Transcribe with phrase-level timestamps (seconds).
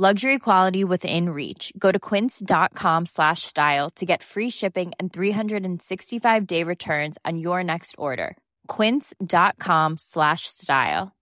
[0.00, 1.74] Luxury quality within reach.
[1.76, 7.62] Go to quince.com slash style to get free shipping and 365 day returns on your
[7.62, 8.34] next order.
[8.66, 11.12] Quince.com slash style.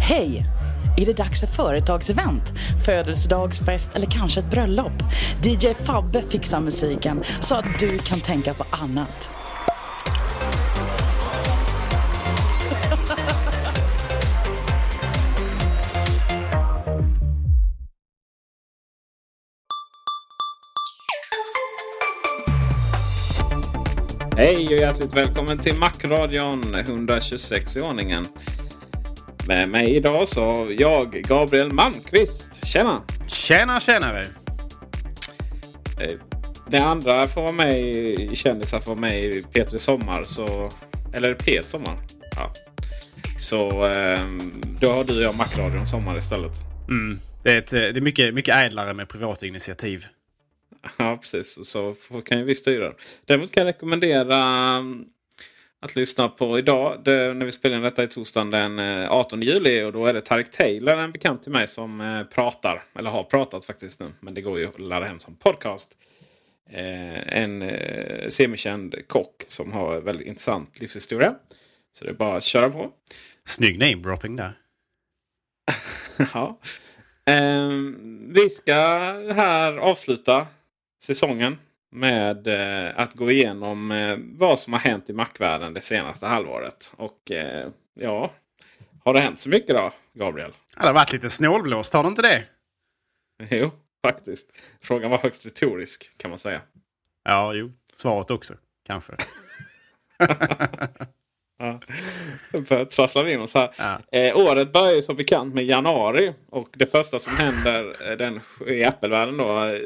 [0.00, 0.46] Hej!
[0.96, 2.52] Är det dags för företagsevent,
[2.86, 5.02] födelsedagsfest eller kanske ett bröllop?
[5.44, 9.30] DJ Fabbe fixar musiken så att du kan tänka på annat.
[24.36, 28.26] Hej och hjärtligt välkommen till Macradion 126 i ordningen.
[29.48, 32.66] Med mig idag så har jag Gabriel Malmqvist.
[32.66, 33.02] Tjena!
[33.28, 34.22] Tjena tjenare!
[36.00, 36.12] Eh,
[36.70, 40.24] Det andra får vara med kändisar får vara med i P3 Sommar.
[40.24, 40.70] Så,
[41.14, 41.98] eller P1 Sommar.
[42.36, 42.52] Ja.
[43.38, 44.20] Så eh,
[44.80, 46.52] då har du och jag Macradion Sommar istället.
[46.88, 47.18] Mm.
[47.42, 50.04] Det är, ett, det är mycket, mycket ädlare med privata initiativ.
[50.98, 51.68] Ja, precis.
[51.68, 52.94] Så kan ju vi styra.
[53.24, 54.36] Däremot kan jag rekommendera
[54.76, 55.04] mm,
[55.80, 57.02] att lyssna på idag.
[57.04, 59.82] Det, när vi spelar in detta i torsdagen den eh, 18 juli.
[59.82, 62.82] Och då är det Tareq Taylor, en bekant till mig, som eh, pratar.
[62.98, 64.06] Eller har pratat faktiskt nu.
[64.20, 65.96] Men det går ju att ladda hem som podcast.
[66.70, 71.34] Eh, en eh, semikänd kock som har en väldigt intressant livshistoria.
[71.92, 72.90] Så det är bara att köra på.
[73.44, 74.52] Snygg namedropping där.
[76.34, 76.58] ja.
[77.26, 78.74] Ehm, vi ska
[79.34, 80.46] här avsluta
[81.06, 81.58] säsongen
[81.90, 86.92] med eh, att gå igenom eh, vad som har hänt i Mac-världen det senaste halvåret.
[86.96, 88.32] Och eh, ja,
[89.04, 90.52] har det hänt så mycket då, Gabriel?
[90.76, 92.44] Ja, det har varit lite snålblåst, har det inte det?
[93.56, 93.70] Jo,
[94.04, 94.52] faktiskt.
[94.80, 96.60] Frågan var högst retorisk kan man säga.
[97.24, 97.72] Ja, jo.
[97.94, 98.54] Svaret också,
[98.86, 99.12] kanske.
[101.58, 101.80] Ja.
[102.66, 103.70] För att trassla vi in oss här.
[103.76, 104.18] Ja.
[104.18, 106.32] Eh, året börjar ju som bekant med januari.
[106.50, 109.64] Och det första som händer eh, den, i Apple-världen då.
[109.64, 109.80] Eh,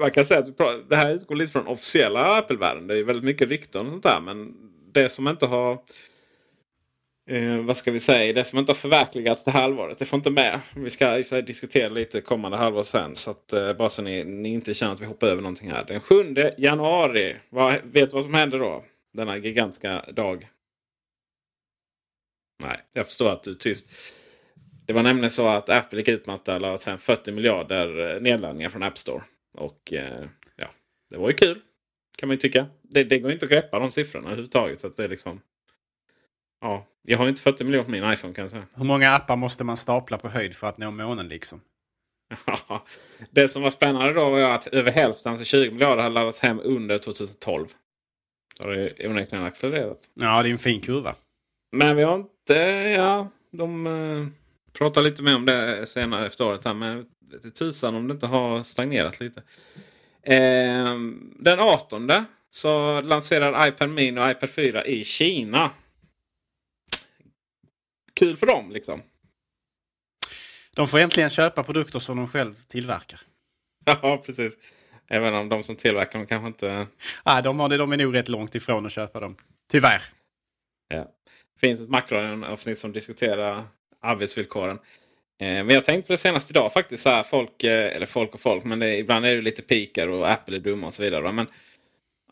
[0.00, 2.86] man kan säga att det här utgår lite från officiella Apple-världen.
[2.86, 4.20] Det är väldigt mycket rykten och sånt där.
[4.20, 4.54] Men
[4.92, 5.78] det som inte har...
[7.30, 8.32] Eh, vad ska vi säga?
[8.32, 9.98] Det som inte har förverkligats det här halvåret.
[9.98, 10.60] Det får inte med.
[10.74, 13.16] Vi ska diskutera lite kommande halvår sen.
[13.16, 15.84] Så att, eh, bara så ni, ni inte känner att vi hoppar över någonting här.
[15.84, 17.36] Den 7 januari.
[17.50, 18.84] Vad, vet du vad som händer då?
[19.14, 20.48] Denna gigantiska dag.
[22.62, 23.90] Nej, jag förstår att du är tyst.
[24.86, 27.32] Det var nämligen så att Apple gick ut med att det hade laddats hem 40
[27.32, 29.22] miljarder eh, nedladdningar från App Store.
[29.58, 30.24] Och eh,
[30.56, 30.66] ja,
[31.10, 31.60] det var ju kul.
[32.16, 32.66] Kan man ju tycka.
[32.82, 34.80] Det, det går inte att greppa de siffrorna överhuvudtaget.
[34.80, 35.40] Så det är liksom...
[36.60, 38.66] Ja, jag har ju inte 40 miljoner på min iPhone kan jag säga.
[38.76, 41.60] Hur många appar måste man stapla på höjd för att nå månen liksom?
[42.46, 42.86] Ja,
[43.30, 46.60] det som var spännande då var att över hälften, alltså 20 miljarder, hade laddats hem
[46.64, 47.66] under 2012.
[48.56, 49.98] Så har det onekligen accelererat.
[50.14, 51.14] Ja, det är en fin kurva.
[51.72, 52.62] Men vi har inte...
[52.96, 54.26] Ja, de eh,
[54.72, 56.64] pratar lite mer om det senare efter året.
[56.64, 56.74] här.
[56.74, 57.06] Men
[57.54, 59.42] tusan om det inte har stagnerat lite.
[60.22, 60.96] Eh,
[61.38, 62.10] den 18
[62.50, 65.70] så lanserar iPad Mini och iPad 4 i Kina.
[68.14, 69.02] Kul för dem liksom.
[70.74, 73.20] De får äntligen köpa produkter som de själv tillverkar.
[73.84, 74.58] Ja, precis.
[75.08, 76.86] Även om de som tillverkar dem kanske inte...
[77.24, 79.36] Nej, de, har, det- de är nog rätt långt ifrån att köpa dem.
[79.70, 80.02] Tyvärr.
[80.88, 81.10] Ja.
[81.62, 83.64] Det finns ett Macradion-avsnitt som diskuterar
[84.00, 84.78] arbetsvillkoren.
[85.40, 87.02] Eh, men jag tänkte på det senast idag faktiskt.
[87.02, 90.08] Så här, folk, eh, eller folk och folk, men det, ibland är det lite pikar
[90.08, 91.20] och Apple är dumma och så vidare.
[91.22, 91.32] va.
[91.32, 91.46] Men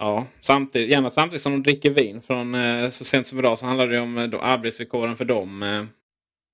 [0.00, 2.21] ja, samtidigt, gärna samtidigt som de dricker vin.
[2.21, 5.62] Från, eh, så sent som idag så handlar det om eh, då arbetsvillkoren för dem.
[5.62, 5.85] Eh,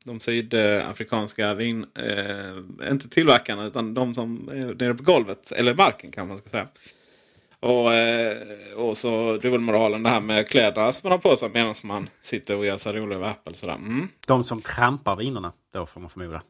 [0.04, 5.52] de sydafrikanska vin, eh, inte tillverkarna utan de som är nere på golvet.
[5.52, 6.68] Eller marken kan man ska säga.
[7.60, 11.74] Och, eh, och så dubbelmoralen det här med kläderna som man har på sig medan
[11.84, 13.54] man sitter och gör sig rolig över Apple.
[13.54, 13.74] Sådär.
[13.74, 14.08] Mm.
[14.26, 16.42] De som trampar vinerna, då får man förmoda.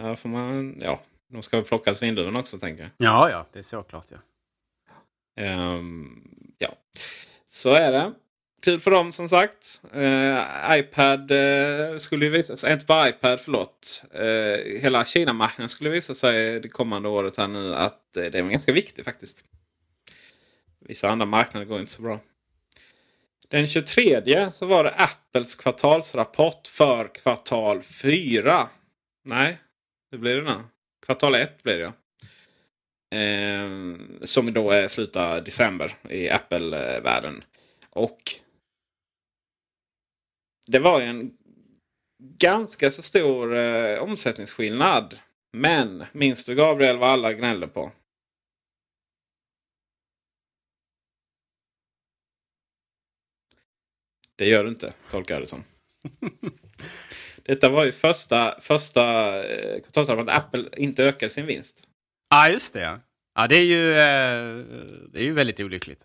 [0.00, 1.00] Ja, får man, ja,
[1.32, 2.90] de ska väl plockas vindruvorna också tänker jag.
[2.96, 4.18] Ja, ja, det är såklart ja.
[5.36, 6.22] Ehm,
[6.58, 6.68] ja,
[7.46, 8.12] så är det.
[8.62, 9.80] Kul för dem som sagt.
[9.92, 14.02] Eh, iPad eh, skulle visa sig, inte bara iPad, förlåt.
[14.14, 18.42] Eh, hela Kina-marknaden skulle visa sig det kommande året här nu att eh, det är
[18.42, 19.44] ganska viktigt faktiskt.
[20.84, 22.20] Vissa andra marknader går inte så bra.
[23.48, 28.68] Den 23 så var det Apples kvartalsrapport för kvartal 4.
[29.24, 29.58] Nej,
[30.10, 30.62] hur blir det nu?
[31.06, 31.92] Kvartal 1 blir det ja.
[33.18, 33.70] Eh,
[34.20, 37.44] som då är slutar december i Apple-världen.
[37.90, 38.20] Och
[40.66, 41.30] det var ju en
[42.38, 45.18] ganska så stor eh, omsättningsskillnad.
[45.52, 47.92] Men minns du Gabriel vad alla gnällde på?
[54.36, 55.64] Det gör du inte, tolkar jag det som.
[57.42, 59.02] Detta var ju första, första
[59.44, 61.86] eh, kvartalsrapporten att Apple inte ökade sin vinst.
[62.30, 62.80] Ja, just det
[63.34, 63.46] ja.
[63.46, 64.64] Det är ju, eh,
[65.12, 66.04] det är ju väldigt olyckligt.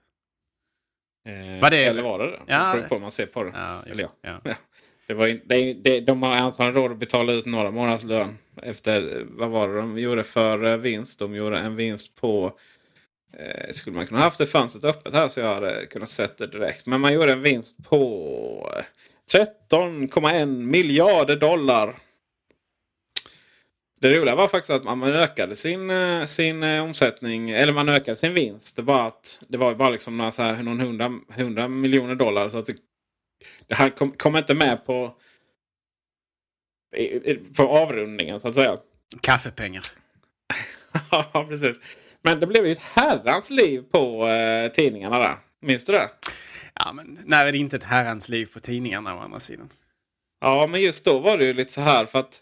[1.27, 2.39] Eh, Vad det Eller var det det?
[2.47, 2.73] Ja.
[2.73, 3.51] Det beror på man ser på det.
[3.55, 4.09] Ja, Eller ja.
[4.21, 4.41] ja.
[4.43, 4.53] Ja.
[5.07, 8.37] Det var in, det, det, de har antagligen råd att betala ut några månaders lön.
[8.63, 11.19] Efter, vad var det de gjorde för eh, vinst?
[11.19, 12.59] De gjorde en vinst på...
[13.33, 16.47] Eh, skulle man kunna haft det fönstret öppet här så jag hade kunnat sett det
[16.47, 16.85] direkt.
[16.85, 18.83] Men man gjorde en vinst på eh,
[19.71, 21.95] 13,1 miljarder dollar.
[23.99, 28.17] Det roliga var faktiskt att man ökade sin, eh, sin eh, omsättning, eller man ökade
[28.17, 28.75] sin vinst.
[28.75, 32.49] Det var, att, det var bara liksom några så här, någon hundra, hundra miljoner dollar.
[32.49, 32.75] Så att det,
[33.67, 35.15] det här kom, kom inte med på,
[37.55, 38.77] på avrundningen så att säga.
[39.21, 39.83] Kaffepengar.
[41.11, 41.79] ja, precis.
[42.21, 45.37] Men det blev ju ett herrans liv på eh, tidningarna där.
[45.61, 46.09] Minns du det?
[46.73, 49.69] Ja, men när är det inte ett herrans liv på tidningarna å andra sidan?
[50.41, 52.41] Ja, men just då var det ju lite så här för att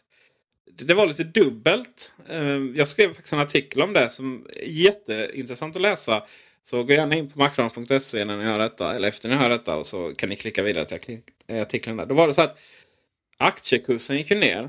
[0.78, 2.14] det var lite dubbelt.
[2.30, 2.40] Eh,
[2.76, 6.24] Jag skrev faktiskt en artikel om det som är jätteintressant att läsa.
[6.64, 9.76] Så gå gärna in på macron.se när ni hör detta, eller efter ni hör detta
[9.78, 12.06] och så kan ni klicka vidare till eh, artikeln där.
[12.06, 12.58] Då var det så att
[13.38, 14.64] aktiekursen gick ju ner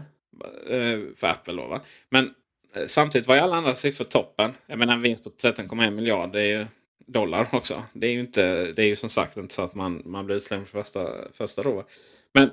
[0.70, 1.67] eh, för Apple då.
[1.67, 1.81] Va?
[2.11, 2.31] Men
[2.75, 4.55] Eh, samtidigt var ju alla andra siffror toppen.
[4.67, 6.67] Jag menar en vinst på 13,1 miljarder är ju
[7.07, 7.83] dollar också.
[7.93, 10.37] Det är ju, inte, det är ju som sagt inte så att man, man blir
[10.37, 11.85] utslängd för första, första då.
[12.35, 12.51] Men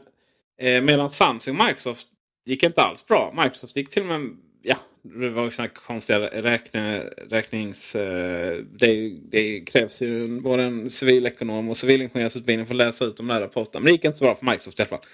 [0.61, 2.07] Eh, medan Samsung och Microsoft
[2.45, 3.33] gick inte alls bra.
[3.37, 4.29] Microsoft gick till och med...
[4.61, 6.99] Ja, det var ju sådana här konstiga räkne,
[7.29, 7.95] räknings...
[7.95, 13.27] Eh, det, det krävs ju både en civilekonom och civilingenjörsutbildning för att läsa ut de
[13.27, 13.79] där rapporterna.
[13.79, 15.05] Men det gick inte så bra för Microsoft i alla fall.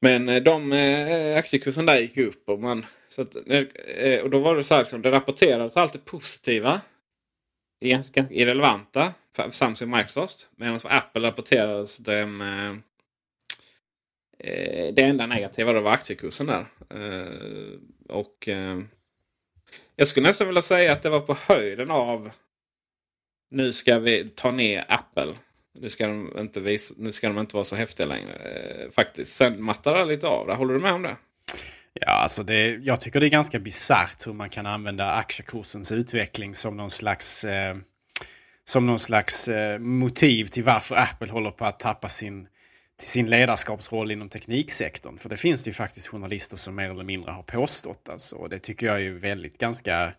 [0.00, 2.48] Men eh, de eh, aktiekursen där gick ju upp.
[2.48, 5.76] Och, man, så att, eh, eh och då var det så här, liksom, det rapporterades
[5.76, 6.80] alltid positiva.
[7.84, 10.48] Ganska irrelevanta för Samsung och Microsoft.
[10.56, 12.40] Medan för Apple rapporterades de...
[12.40, 12.90] Eh,
[14.44, 16.66] Eh, det enda negativa då var aktiekursen där.
[16.90, 18.78] Eh, och eh,
[19.96, 22.30] jag skulle nästan vilja säga att det var på höjden av
[23.50, 25.34] nu ska vi ta ner Apple.
[25.78, 28.34] Nu ska de inte, visa, nu ska de inte vara så häftiga längre.
[28.34, 29.36] Eh, faktiskt.
[29.36, 30.54] Sen mattar det lite av det.
[30.54, 31.16] Håller du med om det?
[31.92, 36.54] Ja, alltså det, jag tycker det är ganska bisarrt hur man kan använda aktiekursens utveckling
[36.54, 37.76] som någon slags, eh,
[38.64, 42.46] som någon slags eh, motiv till varför Apple håller på att tappa sin,
[42.98, 45.18] till sin ledarskapsroll inom tekniksektorn.
[45.18, 48.08] För det finns det ju faktiskt journalister som mer eller mindre har påstått.
[48.08, 50.12] Alltså, och det tycker jag är ju väldigt ganska...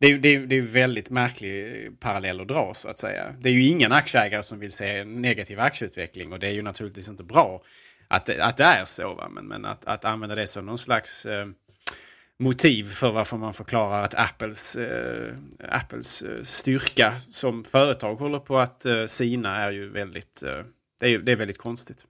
[0.00, 2.98] Det är ju det är, det är väldigt märklig eh, parallell att dra så att
[2.98, 3.34] säga.
[3.40, 6.62] Det är ju ingen aktieägare som vill se en negativ aktieutveckling och det är ju
[6.62, 7.62] naturligtvis inte bra
[8.08, 9.14] att, det- att det är så.
[9.14, 9.28] Va?
[9.28, 11.46] Men, men att, att använda det som någon slags eh,
[12.38, 15.34] motiv för varför man förklarar att Apples, eh,
[15.68, 20.64] Apples eh, styrka som företag håller på att eh, sina är ju väldigt, eh,
[21.00, 22.06] det är, det är väldigt konstigt.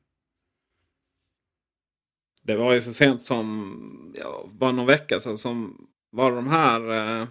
[2.43, 6.93] Det var ju så sent som ja, bara någon vecka sedan som var de här
[7.21, 7.29] eh,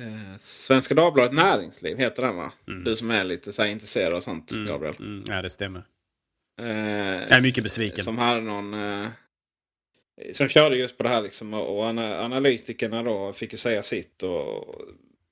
[0.00, 2.52] eh, Svenska Dagbladet Näringsliv heter den va?
[2.84, 4.94] Du som är lite så här, intresserad av sånt Gabriel.
[4.98, 5.82] Mm, ja, det stämmer.
[6.60, 8.04] Eh, Jag är mycket besviken.
[8.04, 8.74] Som hade någon...
[8.74, 9.08] Eh,
[10.32, 11.54] som körde just på det här liksom.
[11.54, 14.22] Och, och ana, analytikerna då fick ju säga sitt.
[14.22, 14.74] Och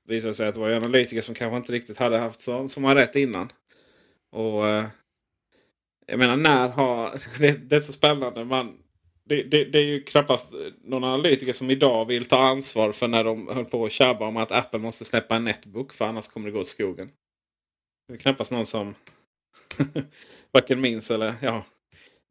[0.09, 2.95] visade sig att det var analytiker som kanske inte riktigt hade haft som, som har
[2.95, 3.53] rätt innan.
[4.33, 4.85] Och eh,
[6.07, 7.11] jag menar när har...
[7.39, 8.45] Det, det är så spännande.
[8.45, 8.79] Man,
[9.25, 10.53] det, det, det är ju knappast
[10.85, 14.37] någon analytiker som idag vill ta ansvar för när de höll på att tjabba om
[14.37, 17.11] att Apple måste släppa en netbook för annars kommer det gå åt skogen.
[18.09, 18.95] Det är knappast någon som
[20.53, 21.65] varken minns eller ja.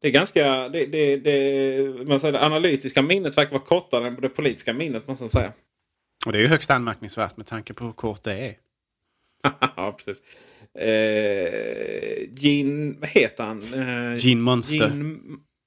[0.00, 0.68] Det är ganska...
[0.68, 5.08] Det, det, det, man säger, det analytiska minnet verkar vara kortare än det politiska minnet
[5.08, 5.52] måste man säga.
[6.26, 8.54] Och det är ju högst anmärkningsvärt med tanke på hur kort det är.
[9.76, 10.22] ja, precis.
[10.74, 11.34] Eh.
[12.98, 13.74] Vad heter han?
[13.74, 14.76] Eh, Monster.
[14.76, 15.18] Gene,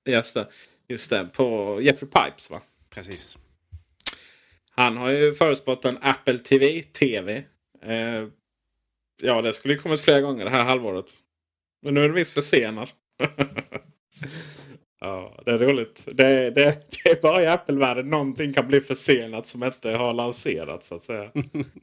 [0.07, 0.47] just, det,
[0.87, 1.29] just det.
[1.33, 2.61] På Jeffrey Pipes va?
[2.89, 3.37] Precis.
[4.69, 6.83] Han har ju förutspått en Apple TV.
[6.83, 7.43] TV.
[7.83, 8.27] Eh,
[9.21, 11.13] ja, det skulle ju kommit flera gånger det här halvåret.
[11.81, 12.89] Men nu är det visst försenad.
[14.99, 16.07] ja, det är roligt.
[16.11, 20.87] Det, det, det är bara i Apple-världen någonting kan bli försenat som inte har lanserats
[20.87, 21.31] så att säga.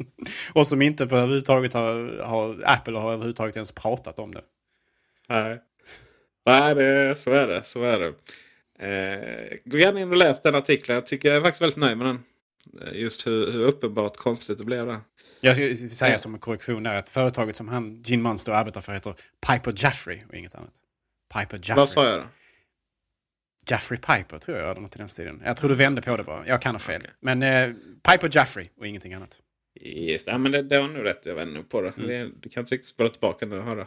[0.53, 4.43] Och som inte på överhuvudtaget har, har Apple har överhuvudtaget ens pratat om det.
[5.29, 5.59] Nej,
[6.47, 7.65] Nej det, så är det.
[7.65, 8.15] Så är det.
[8.79, 10.95] Eh, gå gärna in och läs den artikeln.
[10.95, 12.19] Jag tycker jag är faktiskt väldigt nöjd med den.
[12.83, 15.01] Eh, Just hur, hur uppenbart konstigt det blev där.
[15.41, 18.93] Jag ska säga som en korrektion där att företaget som han, Gene Monster arbetar för
[18.93, 19.15] heter
[19.47, 20.73] Piper Jaffrey och inget annat.
[21.35, 21.77] Piper Jaffrey.
[21.77, 22.25] Vad sa jag då?
[23.71, 25.43] Jaffrey Piper tror jag, eller något i den stilen.
[25.45, 26.47] Jag tror du vände på det bara.
[26.47, 27.09] Jag kan ha fel.
[27.21, 27.71] Men eh,
[28.11, 29.39] Piper Jaffrey och ingenting annat.
[29.81, 31.27] Just, ja, men det, det har nu rätt.
[31.27, 31.93] Jag vänder nog på det.
[31.97, 33.87] Vi, du kan inte riktigt spela tillbaka nu och höra.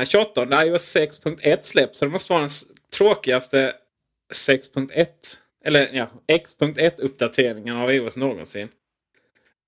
[0.00, 1.98] Uh, 28 iOS 6.1 släpps.
[1.98, 2.64] Så det måste vara den s-
[2.96, 3.74] tråkigaste
[4.34, 5.06] 6.1
[5.64, 8.68] eller ja, X.1 uppdateringen av iOS någonsin.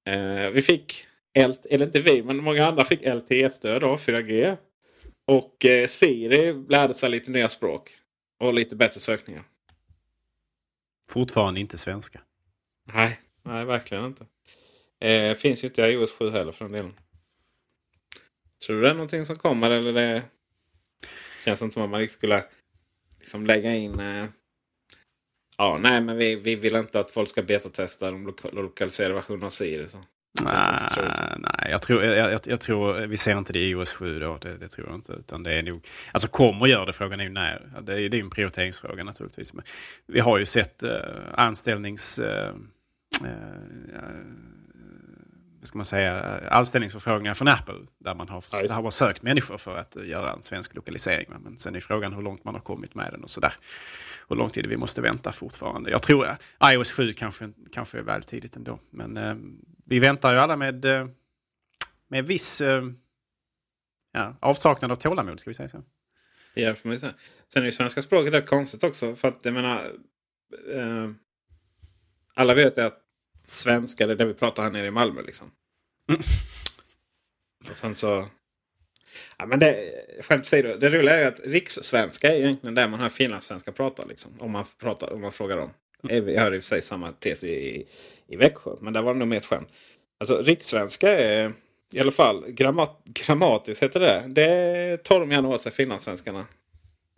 [0.08, 1.06] Eh, vi fick,
[1.48, 4.56] LT, eller inte vi, men många andra fick LTE-stöd då, 4G.
[5.26, 7.90] Och eh, Siri lärde sig lite nya språk.
[8.40, 9.44] Och lite bättre sökningar.
[11.08, 12.20] Fortfarande inte svenska.
[12.92, 14.26] Nej, nej verkligen inte.
[15.00, 16.94] Eh, finns ju inte i iOS 7 heller för den delen.
[18.66, 20.22] Tror du det är någonting som kommer eller det
[21.44, 22.44] känns inte som att man riktigt skulle
[23.28, 24.00] liksom lägga in...
[24.00, 24.24] Eh,
[25.58, 29.46] ja, nej men vi, vi vill inte att folk ska betatesta de loka lokaliserade versionerna
[29.46, 29.88] av Siri.
[29.88, 29.98] Så.
[30.38, 31.00] Så.
[31.38, 34.38] Nej, jag, tror, jag, jag, jag tror vi ser inte det i OS 7 då.
[34.40, 35.12] Det, det tror jag inte.
[35.12, 37.82] Utan det är nog, alltså kommer gör det, frågan är ju när.
[37.82, 39.52] Det är, det är en prioriteringsfråga naturligtvis.
[39.52, 39.64] Men
[40.06, 40.90] vi har ju sett eh,
[41.34, 42.18] anställnings...
[42.18, 42.54] Eh,
[43.24, 44.57] eh
[45.62, 47.74] ska man säga, anställningsförfrågningar från Apple.
[47.98, 51.26] Där man har, Ja, har sökt människor för att eh, göra en svensk lokalisering.
[51.40, 53.52] Men sen är frågan hur långt man har kommit med den och sådär.
[54.28, 55.90] Hur lång tid vi måste vänta fortfarande.
[55.90, 58.78] Jag tror att iOS 7 kanske, kanske är väl tidigt ändå.
[58.90, 59.34] Men eh,
[59.86, 61.08] vi väntar ju alla med, eh,
[62.08, 62.82] med viss eh,
[64.12, 65.82] ja, avsaknad av tålamod, ska vi säga så.
[66.54, 67.12] Ja, får man säga.
[67.52, 69.16] Sen är ju svenska språket rätt konstigt också.
[69.16, 69.92] För att jag menar...
[70.74, 71.10] Eh,
[72.34, 73.07] alla vet att
[73.48, 75.22] svenska det är det vi pratar här nere i Malmö.
[75.22, 75.50] Liksom.
[77.70, 78.26] Och sen så...
[79.38, 83.00] Ja, men det, skämt åsido, det roliga är ju att rikssvenska är egentligen det man
[83.00, 84.04] hör finlandssvenska prata.
[84.04, 85.70] Liksom, om, man pratar, om man frågar dem.
[86.02, 87.86] Jag hörde i och för sig samma tes i,
[88.26, 88.70] i Växjö.
[88.80, 89.72] Men där var det nog mer ett skämt.
[90.20, 91.52] Alltså rikssvenska är
[91.94, 94.24] i alla fall grammat, grammatiskt heter det.
[94.28, 96.46] Det tar de gärna åt sig finlandssvenskarna.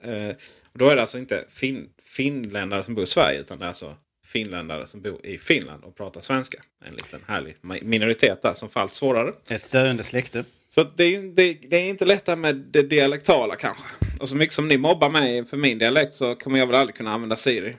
[0.03, 0.29] Eh,
[0.73, 3.69] och då är det alltså inte fin, finländare som bor i Sverige utan det är
[3.69, 3.97] alltså
[4.31, 6.63] finländare som bor i Finland och pratar svenska.
[6.85, 9.33] En liten härlig minoritet där som får allt svårare.
[9.49, 10.45] Ett döende släkte.
[10.69, 13.85] Så det är, det, det är inte lättare med det dialektala kanske.
[14.21, 16.97] Och så mycket som ni mobbar mig för min dialekt så kommer jag väl aldrig
[16.97, 17.77] kunna använda Siri.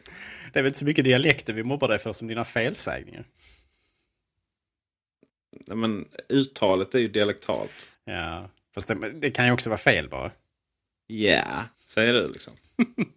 [0.53, 3.25] Det är väl inte så mycket dialekter vi mobbar dig för som dina felsägningar.
[5.67, 7.91] Nej, Men uttalet är ju dialektalt.
[8.05, 10.31] Ja, fast det, det kan ju också vara fel bara.
[11.08, 12.53] Ja, säger du liksom.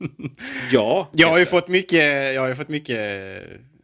[0.71, 1.09] ja.
[1.12, 2.99] Jag har ju fått mycket, jag har fått mycket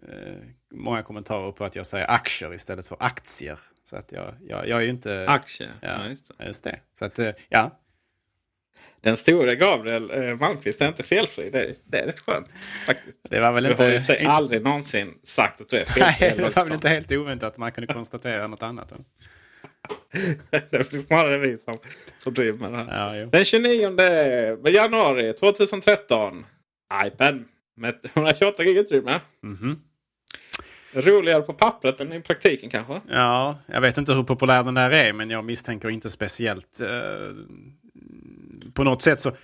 [0.08, 0.34] eh,
[0.74, 3.58] många kommentarer på att jag säger aktier istället för aktier.
[3.84, 5.26] Så att jag, jag, jag är ju inte...
[5.28, 5.70] Aktier.
[5.80, 5.88] Ja.
[5.88, 6.46] Ja, just det.
[6.46, 6.80] just det.
[6.98, 7.76] Så att, eh, ja.
[9.00, 11.50] Den stora Gabriel eh, Malmqvist är inte felfri.
[11.50, 12.48] Det är, det är rätt skönt
[12.86, 13.30] faktiskt.
[13.30, 13.82] Det var väl Du inte...
[13.82, 16.02] har ju sig aldrig någonsin sagt att du är felfri.
[16.20, 18.92] Nej, det var väl vad inte helt oväntat att man kunde konstatera något annat.
[18.92, 19.04] än-
[20.50, 21.74] det är snarare vi som,
[22.18, 23.14] som driver med det här.
[23.14, 23.26] Ja.
[23.26, 26.46] Den 29 januari 2013.
[27.06, 27.44] iPad
[27.76, 29.20] med 128 gig utrymme.
[29.42, 29.80] Mhm.
[30.92, 33.00] Roligare på pappret än i praktiken kanske.
[33.08, 36.80] Ja, jag vet inte hur populär den där är, men jag misstänker inte speciellt.
[36.80, 36.88] Eh,
[38.74, 39.34] på något sätt så, eh,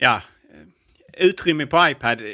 [0.00, 0.22] ja,
[0.52, 2.20] eh, utrymme på iPad.
[2.20, 2.26] Eh,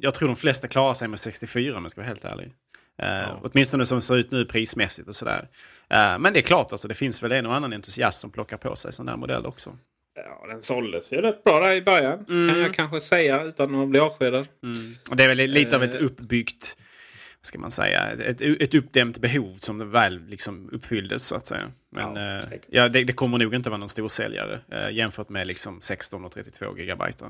[0.00, 2.52] jag tror de flesta klarar sig med 64 om jag ska vara helt ärlig.
[2.98, 5.48] Eh, Åtminstone som det ser ut nu prismässigt och sådär.
[5.92, 8.56] Eh, men det är klart, alltså, det finns väl en och annan entusiast som plockar
[8.56, 9.76] på sig sån där modell också.
[10.14, 12.24] Ja, den såldes ju rätt bra där i början.
[12.24, 14.46] Kan jag kanske säga utan att bli avskedad.
[15.10, 16.76] Och det är väl lite av ett uppbyggt,
[17.40, 21.70] vad ska man säga, ett, ett uppdämt behov som väl liksom uppfylldes så att säga.
[21.90, 25.46] Men Ja, eh, ja, det, det kommer nog inte vara någon storsäljare eh, jämfört med
[25.46, 27.24] liksom 16 och 32 gigabyte.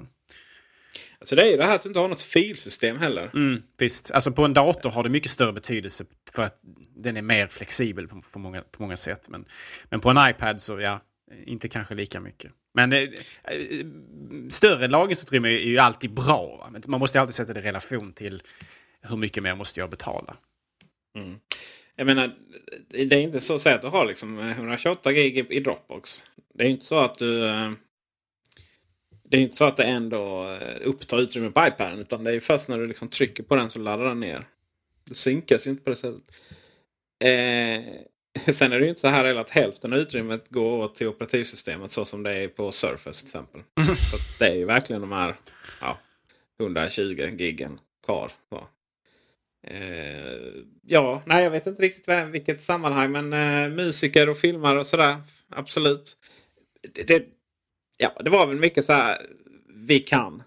[1.25, 3.31] Så det är ju det här att du inte har något filsystem heller.
[3.35, 6.59] Mm, visst, alltså på en dator har det mycket större betydelse för att
[6.97, 9.29] den är mer flexibel på, på, många, på många sätt.
[9.29, 9.45] Men,
[9.85, 11.01] men på en iPad så ja,
[11.47, 12.53] inte kanske lika mycket.
[12.75, 13.09] Men eh,
[14.51, 16.57] större lagringsutrymme är ju alltid bra.
[16.57, 16.81] Va?
[16.87, 18.43] Man måste alltid sätta det i relation till
[19.03, 20.37] hur mycket mer måste jag betala.
[21.17, 21.39] Mm.
[21.97, 22.35] Jag menar,
[22.89, 26.23] det är inte så att säga att du har liksom 128 gig i Dropbox.
[26.55, 27.45] Det är inte så att du...
[29.33, 31.99] Det är inte så att det ändå eh, upptar utrymme på iPaden.
[31.99, 34.47] Utan det är först när du liksom trycker på den så laddar den ner.
[35.05, 36.23] Det synkas ju inte på det sättet.
[37.25, 41.07] Eh, sen är det ju inte så här att hälften av utrymmet går åt till
[41.07, 43.61] operativsystemet så som det är på Surface till exempel.
[43.97, 45.37] Så det är ju verkligen de här
[45.81, 45.99] ja,
[46.61, 47.03] 120
[47.39, 48.33] gigen kvar.
[48.49, 48.69] Så.
[49.67, 54.87] Eh, ja, nej jag vet inte riktigt vilket sammanhang men eh, musiker och filmare och
[54.87, 55.17] sådär.
[55.49, 56.17] Absolut.
[56.95, 57.42] Det, det,
[58.03, 59.27] ja, det var väl mycket så här
[59.75, 60.43] vi kan.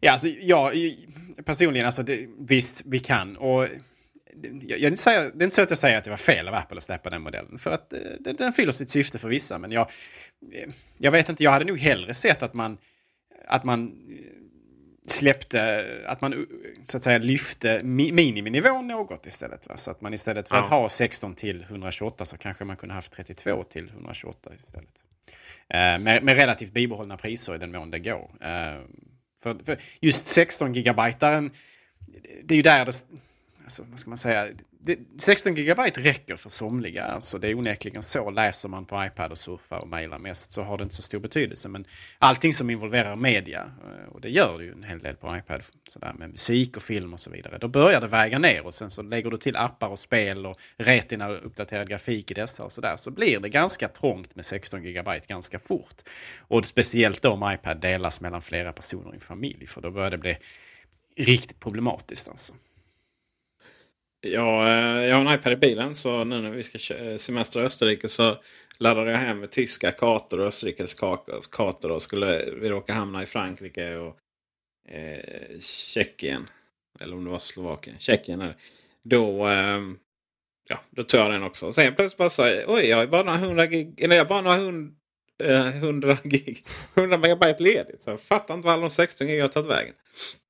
[0.00, 0.72] Ja, alltså, ja
[1.44, 3.36] personligen, alltså, det, visst vi kan.
[3.36, 3.68] Och
[4.62, 6.78] jag, jag det är inte så att jag säger att det var fel av Apple
[6.78, 7.58] att släppa den modellen.
[7.58, 9.58] För att den, den fyller sitt syfte för vissa.
[9.58, 9.90] Men jag,
[10.98, 12.78] jag vet inte, jag hade nog hellre sett att man,
[13.46, 13.92] att man
[15.06, 16.46] släppte, att man
[16.88, 19.68] så att säga lyfte miniminivån något istället.
[19.68, 19.76] Va?
[19.76, 20.62] Så att man istället för ja.
[20.62, 25.07] att ha 16 till 128 så kanske man kunde haft 32 till 128 istället.
[25.74, 28.30] Eh, med, med, relativt bibehållna priser i den mån det går.
[28.40, 28.80] Eh,
[29.42, 31.50] för, för, just 16 gigabyte
[32.44, 32.92] det är ju där det,
[33.68, 34.48] alltså, vad ska man säga,
[35.18, 37.04] 16 gigabyte räcker för somliga.
[37.04, 38.30] Alltså det är onekligen så.
[38.30, 41.18] Läser man på iPad och surfar och mejlar mest så har det inte så stor
[41.18, 41.68] betydelse.
[41.68, 41.84] Men
[42.18, 45.64] allting som involverar media, eh, och det gör det ju en hel del på iPad,
[45.88, 47.58] sådär med musik och film och så vidare.
[47.58, 50.56] Då börjar det väga ner och sen så lägger du till appar och spel och
[50.76, 52.96] retina och uppdaterad grafik i dessa och sådär.
[52.96, 56.02] Så blir det ganska trångt med 16 gigabyte ganska fort.
[56.38, 59.66] Och speciellt då om iPad delas mellan flera personer i en familj.
[59.66, 60.38] För då börjar det bli
[61.16, 62.52] riktigt problematiskt alltså.
[64.20, 66.78] Ja, eh, jag har en iPad i bilen så nu när vi ska
[67.18, 68.36] semestra i Österrike så
[68.78, 70.94] laddade jag hem tyska kartor och Österrikes
[71.50, 71.90] kartor.
[71.90, 74.16] Och skulle vi råka hamna i Frankrike och
[74.88, 76.48] eh, Tjeckien.
[77.00, 77.96] Eller om det var Slovakien.
[77.98, 78.56] Tjeckien är det.
[79.02, 79.80] Då, eh,
[80.68, 81.66] ja, då tog jag den också.
[81.66, 84.00] Och sen plötsligt bara så oj jag har bara några hundra gig.
[84.00, 84.97] Eller jag bara några hund,
[85.38, 86.66] eh, 100 gig.
[86.94, 88.02] 100 megabyte ledigt.
[88.02, 89.94] Så jag fattar inte var alla de 16 gig har tagit vägen.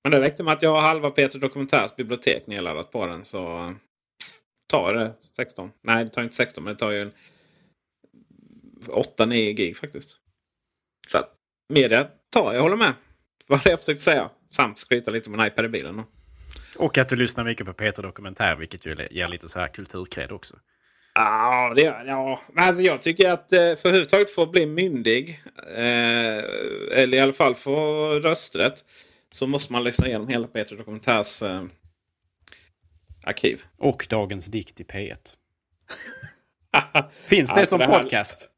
[0.02, 3.58] Men det räckte med att jag har halva Peter Dokumentärs bibliotek nedladdat på den så
[3.58, 3.70] eh,
[4.66, 5.70] tar det 16.
[5.82, 7.10] Nej, det tar inte 16 men det tar ju
[8.86, 10.16] 8-9 gig faktiskt.
[11.08, 11.34] Så att
[11.68, 12.92] media tar jag håller med.
[13.46, 14.30] Vad det jag försökte säga.
[14.50, 16.02] Samt skryta lite med en iPad i bilen.
[16.76, 20.32] Och att du lyssnar mycket på Peter Dokumentär vilket ju ger lite så här kulturkred
[20.32, 20.56] också.
[21.20, 22.40] Ja, det gör ja.
[22.56, 25.42] alltså jag tycker att eh, för överhuvudtaget få bli myndig.
[25.76, 26.44] Eh,
[26.92, 28.84] eller i alla fall få rösträtt
[29.30, 31.62] så måste man lyssna igenom hela Peter Dokumentärs eh,
[33.24, 33.62] arkiv.
[33.78, 35.14] Och Dagens dikt i P1.
[37.10, 38.48] Finns det alltså som det här, podcast?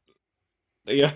[0.85, 1.09] Det är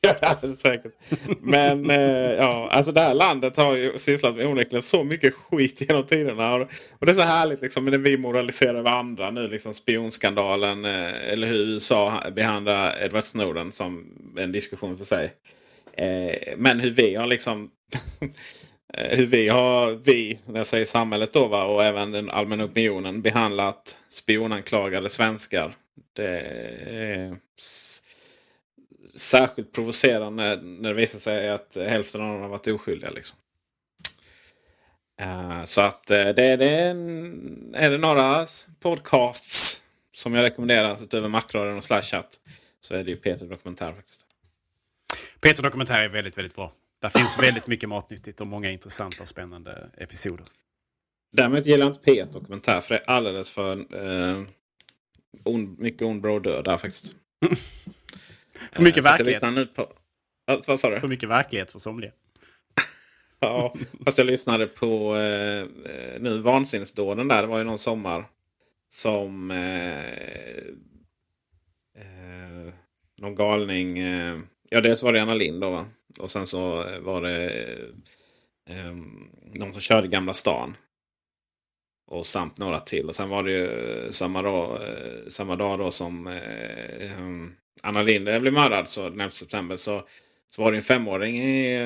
[0.56, 0.92] säkert.
[1.40, 5.80] Men eh, ja, alltså det här landet har ju sysslat med onekligen så mycket skit
[5.80, 6.54] genom tiderna.
[6.54, 6.60] Och,
[6.98, 9.48] och det är så härligt liksom när vi moraliserar över andra nu.
[9.48, 14.06] Liksom spionskandalen eh, eller hur USA behandlar Edward Snowden som
[14.38, 15.32] en diskussion för sig.
[15.96, 17.70] Eh, men hur vi har liksom
[18.94, 22.64] eh, hur vi har, vi, när jag säger samhället då va, och även den allmänna
[22.64, 25.74] opinionen behandlat spionanklagade svenskar.
[26.16, 27.36] Det är
[29.14, 33.10] särskilt provocerande när det visar sig att hälften av dem har varit oskyldiga.
[33.10, 33.38] Liksom.
[35.22, 38.46] Uh, så att uh, det, det är, en, är det några
[38.80, 39.82] podcasts
[40.16, 42.38] som jag rekommenderar utöver Macradion och Slashat
[42.80, 44.26] så är det ju Peter Dokumentär faktiskt.
[45.40, 46.72] Peter Dokumentär är väldigt, väldigt bra.
[47.02, 50.46] Där finns väldigt mycket matnyttigt och många intressanta och spännande episoder.
[51.32, 54.42] Däremot gillar jag inte P1 Dokumentär för det är alldeles för eh,
[55.44, 57.12] on, mycket ond bro död där faktiskt.
[58.72, 59.42] för mycket eh, verklighet.
[59.42, 59.88] Nu på,
[60.66, 61.00] vad sa du?
[61.00, 62.12] För mycket verklighet för somliga.
[63.40, 65.66] ja, fast jag lyssnade på eh,
[66.20, 67.42] nu Vansinnesdåden där.
[67.42, 68.24] Det var ju någon sommar
[68.90, 70.04] som eh,
[71.96, 72.72] eh,
[73.18, 73.98] någon galning.
[73.98, 75.86] Eh, ja, dels var det Anna Lind då va?
[76.18, 77.50] Och sen så var det
[78.70, 78.94] eh,
[79.54, 80.76] de som körde Gamla stan.
[82.06, 83.08] Och samt några till.
[83.08, 87.10] Och sen var det ju samma dag, eh, samma dag då som eh,
[87.82, 90.02] Anna Linde blev mördad, så den 11 september, så,
[90.50, 91.76] så var det en femåring i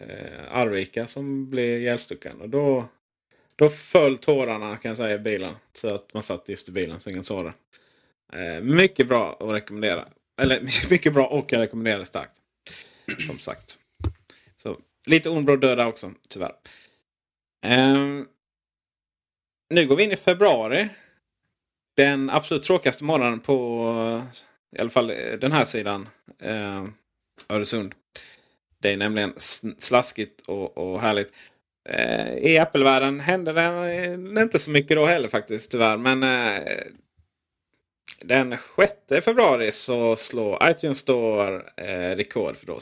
[0.00, 2.40] eh, Arvika som blev ihjälstucken.
[2.40, 2.84] Och då,
[3.56, 5.54] då föll tårarna kan jag säga i bilen.
[5.72, 7.52] Så att man satt just i bilen så ingen såg det.
[8.38, 10.08] Eh, mycket bra att rekommendera.
[10.40, 12.36] Eller mycket bra och jag rekommenderar det starkt.
[13.26, 13.78] Som sagt.
[14.56, 16.52] Så Lite Ornbro döda också, tyvärr.
[17.64, 18.24] Eh,
[19.70, 20.88] nu går vi in i februari.
[21.96, 24.22] Den absolut tråkigaste månaden på
[24.76, 26.08] i alla fall eh, den här sidan
[26.42, 26.84] eh,
[27.48, 27.94] Öresund.
[28.82, 29.34] Det är nämligen
[29.78, 31.32] slaskigt och, och härligt.
[31.88, 33.94] Eh, I Apple-världen händer det
[34.36, 35.96] eh, inte så mycket då heller faktiskt tyvärr.
[35.96, 36.60] Men eh,
[38.20, 38.56] den
[39.08, 42.56] 6 februari så slår iTunes Store eh, rekord.
[42.56, 42.78] För då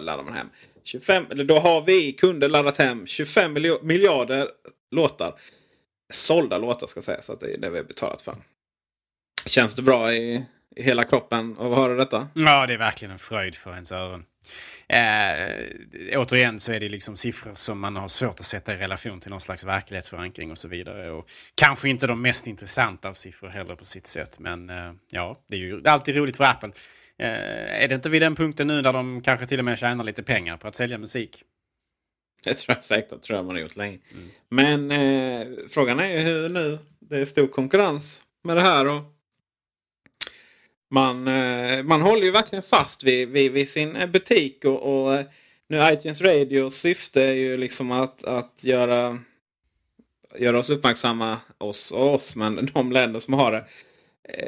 [0.00, 0.48] laddar man hem
[0.84, 4.48] 25, eller då har vi kunder laddat hem 25 miljarder
[4.90, 5.40] låtar.
[6.12, 7.26] Sålda låtar ska sägas.
[7.26, 8.36] Så att det är det vi har betalat för.
[9.46, 10.44] Känns det bra i,
[10.76, 12.28] i hela kroppen att höra detta?
[12.34, 14.24] Ja, det är verkligen en fröjd för ens öron.
[14.88, 19.20] Eh, återigen så är det liksom siffror som man har svårt att sätta i relation
[19.20, 21.10] till någon slags verklighetsförankring och så vidare.
[21.10, 24.38] Och kanske inte de mest intressanta av siffror heller på sitt sätt.
[24.38, 26.70] Men eh, ja, det är ju alltid roligt för Apple.
[27.18, 30.04] Eh, är det inte vid den punkten nu där de kanske till och med tjänar
[30.04, 31.42] lite pengar på att sälja musik?
[32.44, 33.98] Det tror jag säkert att tror jag man har gjort länge.
[34.12, 34.28] Mm.
[34.48, 38.88] Men eh, frågan är ju hur nu det är stor konkurrens med det här.
[38.88, 39.02] Och
[40.90, 44.64] man, eh, man håller ju verkligen fast vid, vid, vid sin eh, butik.
[44.64, 45.26] Och, och, eh,
[45.68, 49.18] nu iTunes Radios syfte är ju liksom att, att göra,
[50.38, 53.64] göra oss uppmärksamma, oss och oss, men de länder som har det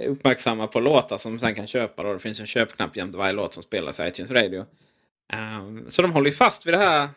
[0.06, 2.02] uppmärksamma på låtar som sen kan köpa.
[2.02, 2.12] Då.
[2.12, 4.64] Det finns en köpknapp jämte varje låt som spelas i iTunes Radio.
[5.32, 7.08] Um, så de håller ju fast vid det här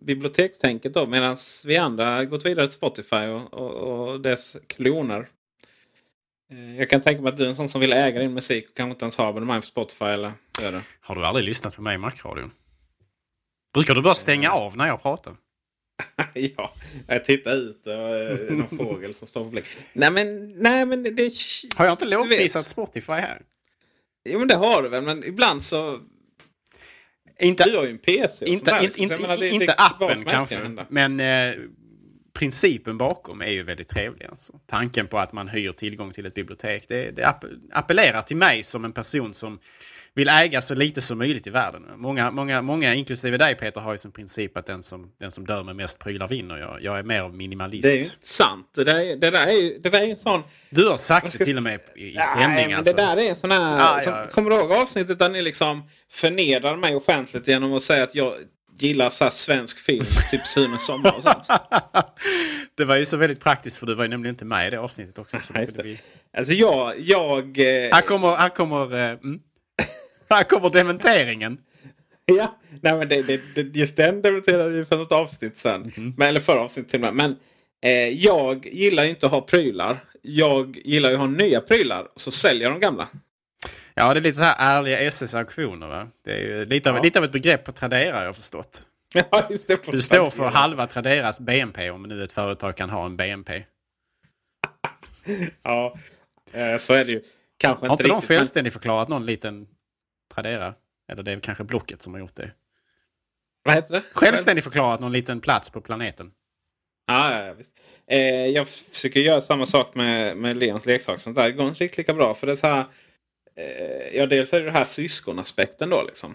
[0.00, 5.28] bibliotekstänket då medan vi andra gått vidare till Spotify och, och, och dess kloner.
[6.52, 8.68] Eh, jag kan tänka mig att du är en sån som vill äga din musik
[8.68, 10.82] och kanske inte ens ha abonnemang på Spotify eller det.
[11.00, 12.50] Har du aldrig lyssnat på mig i Macradion?
[13.74, 15.36] Brukar du bara stänga av när jag pratar?
[16.34, 16.72] ja,
[17.06, 19.64] jag tittar ut och är någon fågel som står på blick.
[19.92, 21.32] Nej men, nej men det...
[21.76, 23.42] Har jag inte lovprisat Spotify här?
[24.28, 26.00] Jo men det har du väl, men ibland så...
[27.40, 28.44] Inte, du har ju en PC.
[28.44, 30.60] Och inte, inte, inte, menar, det, inte det, appen kanske.
[30.88, 31.54] Men eh,
[32.38, 34.26] principen bakom är ju väldigt trevlig.
[34.26, 34.52] Alltså.
[34.66, 36.84] Tanken på att man hyr tillgång till ett bibliotek.
[36.88, 37.34] Det, det
[37.72, 39.58] appellerar till mig som en person som
[40.14, 41.82] vill äga så lite som möjligt i världen.
[41.96, 45.46] Många, många, många inklusive dig Peter, har ju som princip att den som, den som
[45.46, 46.56] dör med mest prylar vinner.
[46.56, 47.82] Jag, jag är mer av minimalist.
[47.82, 48.70] Det är inte sant.
[48.74, 50.42] Det där, det där, är, det där är en sån...
[50.70, 51.38] Du har sagt ska...
[51.38, 52.66] det till och med i, i sändning.
[52.66, 52.92] Nej, alltså.
[52.92, 53.96] det där är en sån här...
[53.96, 54.26] Ah, som, ja.
[54.26, 58.34] Kommer du ihåg avsnittet där ni liksom förnedrar mig offentligt genom att säga att jag
[58.82, 61.46] gillar så svensk film, typ Sunes sommar och sånt.
[62.74, 64.80] det var ju så väldigt praktiskt för du var ju nämligen inte med i det
[64.80, 65.36] avsnittet också.
[65.46, 65.82] Så det.
[65.82, 66.00] Vi...
[66.38, 67.00] Alltså jag...
[67.00, 67.94] jag eh...
[67.94, 68.34] Här kommer...
[68.34, 69.40] Här kommer, eh, mm.
[70.30, 71.58] här kommer dementeringen.
[72.24, 75.92] ja, nej men det, det, det, just den dementerade vi för något avsnitt sen.
[75.96, 76.14] Mm.
[76.16, 77.14] Men, eller förra avsnittet till och med.
[77.14, 77.36] Men
[77.82, 80.04] eh, jag gillar ju inte att ha prylar.
[80.22, 83.08] Jag gillar ju att ha nya prylar och så säljer jag de gamla.
[83.98, 85.88] Ja, det är lite så här ärliga SS-auktioner.
[85.88, 86.08] Va?
[86.24, 87.02] Det är ju lite av, ja.
[87.02, 88.82] lite av ett begrepp på Tradera har jag förstått.
[89.14, 93.06] Ja, just det, du står för halva Traderas BNP om nu ett företag kan ha
[93.06, 93.64] en BNP.
[95.62, 95.98] ja,
[96.52, 97.22] eh, så är det ju.
[97.56, 98.80] Kanske har inte, inte de självständigt men...
[98.80, 99.66] förklarat någon liten
[100.34, 100.74] Tradera?
[101.12, 102.50] Eller det är kanske Blocket som har gjort det.
[103.64, 104.02] Vad heter det?
[104.12, 106.30] Självständigt förklarat någon liten plats på planeten.
[107.06, 107.72] Ja, ja, visst.
[108.06, 111.20] Eh, jag försöker göra samma sak med, med Leons leksak.
[111.20, 112.34] Sånt där det går inte riktigt lika bra.
[112.34, 112.84] För det är så här,
[114.12, 116.34] ja, dels är det den här syskonaspekten då liksom.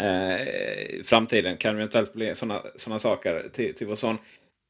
[0.00, 4.18] Eh, framtiden kan det eventuellt bli sådana såna saker till, till vår son.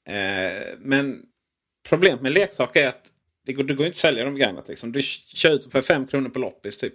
[0.08, 1.22] Eh, men
[1.88, 3.12] problemet med leksaker är att
[3.46, 4.68] det går, det går inte att sälja dem begagnat.
[4.68, 4.92] Liksom.
[4.92, 6.94] Du kör ut för 5 kronor på loppis typ.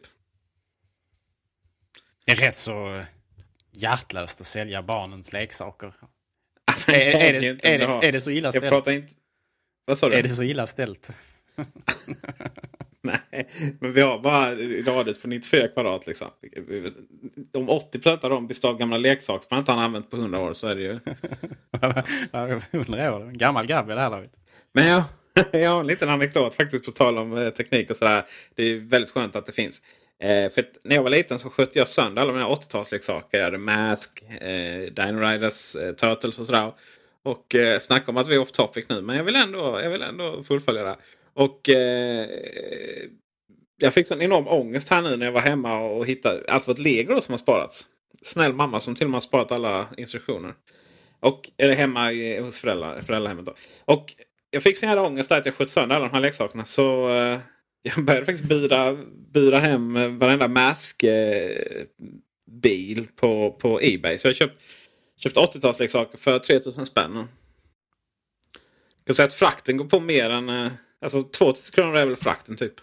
[2.25, 3.03] Det är rätt så
[3.71, 5.93] hjärtlöst att sälja barnens leksaker.
[6.87, 8.63] är, är, det, är, det, är det så illa ställt?
[8.63, 9.13] Jag pratar inte...
[9.85, 10.15] Vad sa du?
[10.15, 11.09] Är det så illa ställt?
[13.31, 13.47] Nej,
[13.79, 14.55] men vi har bara
[14.95, 16.07] radhus på 94 kvadrat.
[16.07, 16.27] Liksom.
[17.53, 20.17] Om 80 procent av dem består av gamla leksaker som man inte har använt på
[20.17, 20.99] 100 år så är det ju...
[22.79, 23.21] 100 år?
[23.21, 24.31] En gammal grabb i det här laget.
[24.73, 25.03] Men jag,
[25.61, 28.25] jag har en liten anekdot faktiskt på tal om eh, teknik och sådär.
[28.55, 29.81] Det är väldigt skönt att det finns.
[30.19, 33.37] Eh, för när jag var liten så sköt jag sönder alla mina 80-talsleksaker.
[33.37, 36.73] Jag hade Mask, eh, Dino Riders, eh, Turtles och sådär.
[37.23, 39.01] Och eh, snacka om att vi är off topic nu.
[39.01, 40.95] Men jag vill ändå, jag vill ändå fullfölja det.
[41.33, 42.29] Och eh,
[43.77, 46.79] jag fick sån enorm ångest här nu när jag var hemma och hittade allt vårt
[46.79, 47.85] lego då som har sparats.
[48.21, 50.53] Snäll mamma som till och med har sparat alla instruktioner.
[51.19, 53.45] Och, eller hemma i, hos föräldrar, föräldrahemmet.
[53.45, 53.55] Då.
[53.85, 54.13] Och
[54.49, 56.65] jag fick sån här ångest där att jag sköt sönder alla de här leksakerna.
[56.65, 57.39] Så eh,
[57.81, 58.97] jag började faktiskt bura,
[59.33, 61.39] bura hem varenda maskbil
[62.97, 64.17] eh, på, på Ebay.
[64.17, 64.61] Så jag köpt,
[65.17, 67.15] köpt 80-talsleksaker för 3000 spänn.
[67.15, 67.27] Jag
[69.05, 70.49] kan säga att frakten går på mer än...
[70.49, 72.73] Eh, Eh, alltså 2000 kronor är väl frakten typ.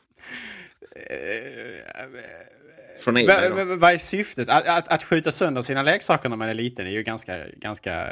[3.00, 3.14] från.
[3.14, 3.76] Då.
[3.76, 4.48] Vad är syftet?
[4.48, 8.08] Att, att, att skjuta sönder sina leksaker när man är liten är ju ganska, ganska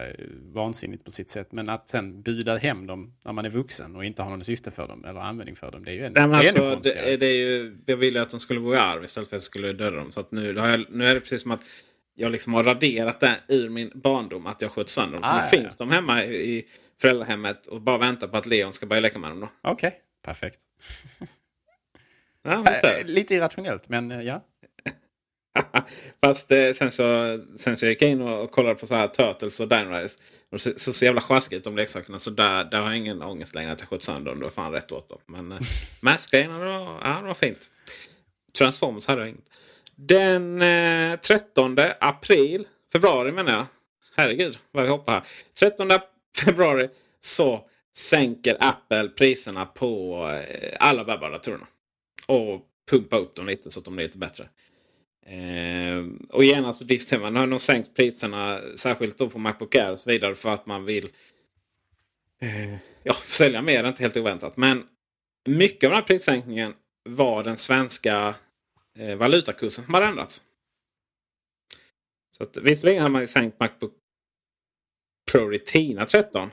[0.52, 1.52] vansinnigt på sitt sätt.
[1.52, 4.70] Men att sen buda hem dem när man är vuxen och inte har någon syfte
[4.70, 7.10] för dem eller användning för dem, det är ju ännu, Nej, alltså, ännu konstigare.
[7.10, 9.42] det, det är ju, Jag ville att de skulle gå i arv istället för att
[9.42, 10.12] jag skulle döda dem.
[10.12, 10.52] Så att nu,
[10.88, 11.60] nu är det precis som att
[12.18, 15.22] jag liksom har raderat det ur min barndom att jag sköt sönder dem.
[15.22, 16.66] Så Ah, nu ja, finns de hemma i,
[17.00, 19.48] föräldrahemmet och bara väntar på att Leon ska börja leka med dem.
[19.62, 20.60] Okej, perfekt.
[22.42, 22.64] Ja.
[22.82, 24.44] Äh, lite irrationellt, men eh, ja.
[26.20, 29.60] Fast eh, sen, så, sen så gick jag in och, kollade på så här Turtles
[29.60, 30.16] och Dino Riders.
[30.52, 32.18] Och så, så, så jävla sjaskigt de leksakerna.
[32.18, 34.38] Så där, där har jag ingen ångest längre att jag sköt sönder dem.
[34.38, 35.18] Det var fan rätt åt dem.
[35.26, 35.58] Men eh,
[36.00, 36.58] Mask-grejerna,
[37.02, 37.70] ja, det var fint.
[38.58, 39.48] Transformers hade jag inget.
[39.96, 43.66] Den eh, 13 april, februari menar jag.
[44.16, 45.24] Herregud vad vi hoppar här.
[45.54, 45.88] 13
[46.44, 46.88] februari
[47.20, 51.66] så sänker Apple priserna på eh, alla bärbara datorerna.
[52.26, 54.48] Och pumpar upp dem lite så att de blir lite bättre.
[55.26, 57.34] Eh, och genast så diskuterar man.
[57.34, 60.66] Nu har de sänkt priserna särskilt då på Macbook Air och så vidare för att
[60.66, 61.04] man vill
[62.42, 63.84] eh, ja, sälja mer.
[63.84, 64.56] Inte helt oväntat.
[64.56, 64.82] Men
[65.48, 66.74] mycket av den här prissänkningen
[67.08, 68.34] var den svenska
[68.96, 70.42] eh, valutakursen som hade ändrats.
[72.36, 73.92] Så att, visserligen hade man ju sänkt Macbook
[75.32, 76.50] Pro Retina 13.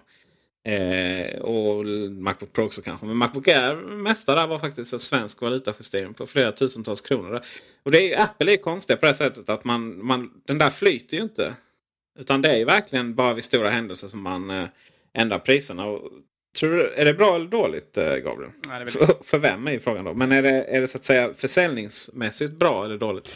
[0.65, 3.06] Eh, och Macbook Pro också kanske.
[3.06, 7.41] Men Macbook Air, mesta där var faktiskt en svensk valutajustering på flera tusentals kronor.
[7.84, 10.69] Och det är ju, Apple är konstiga på det sättet att man, man, den där
[10.69, 11.56] flyter ju inte.
[12.19, 14.67] Utan det är ju verkligen bara vid stora händelser som man eh,
[15.13, 15.86] ändrar priserna.
[15.86, 16.12] Och,
[16.60, 18.52] tror du, är det bra eller dåligt eh, Gabriel?
[18.68, 20.13] Nej, väl- För, för vem är frågan då?
[20.13, 23.30] Men är det, är det så att säga försäljningsmässigt bra eller dåligt?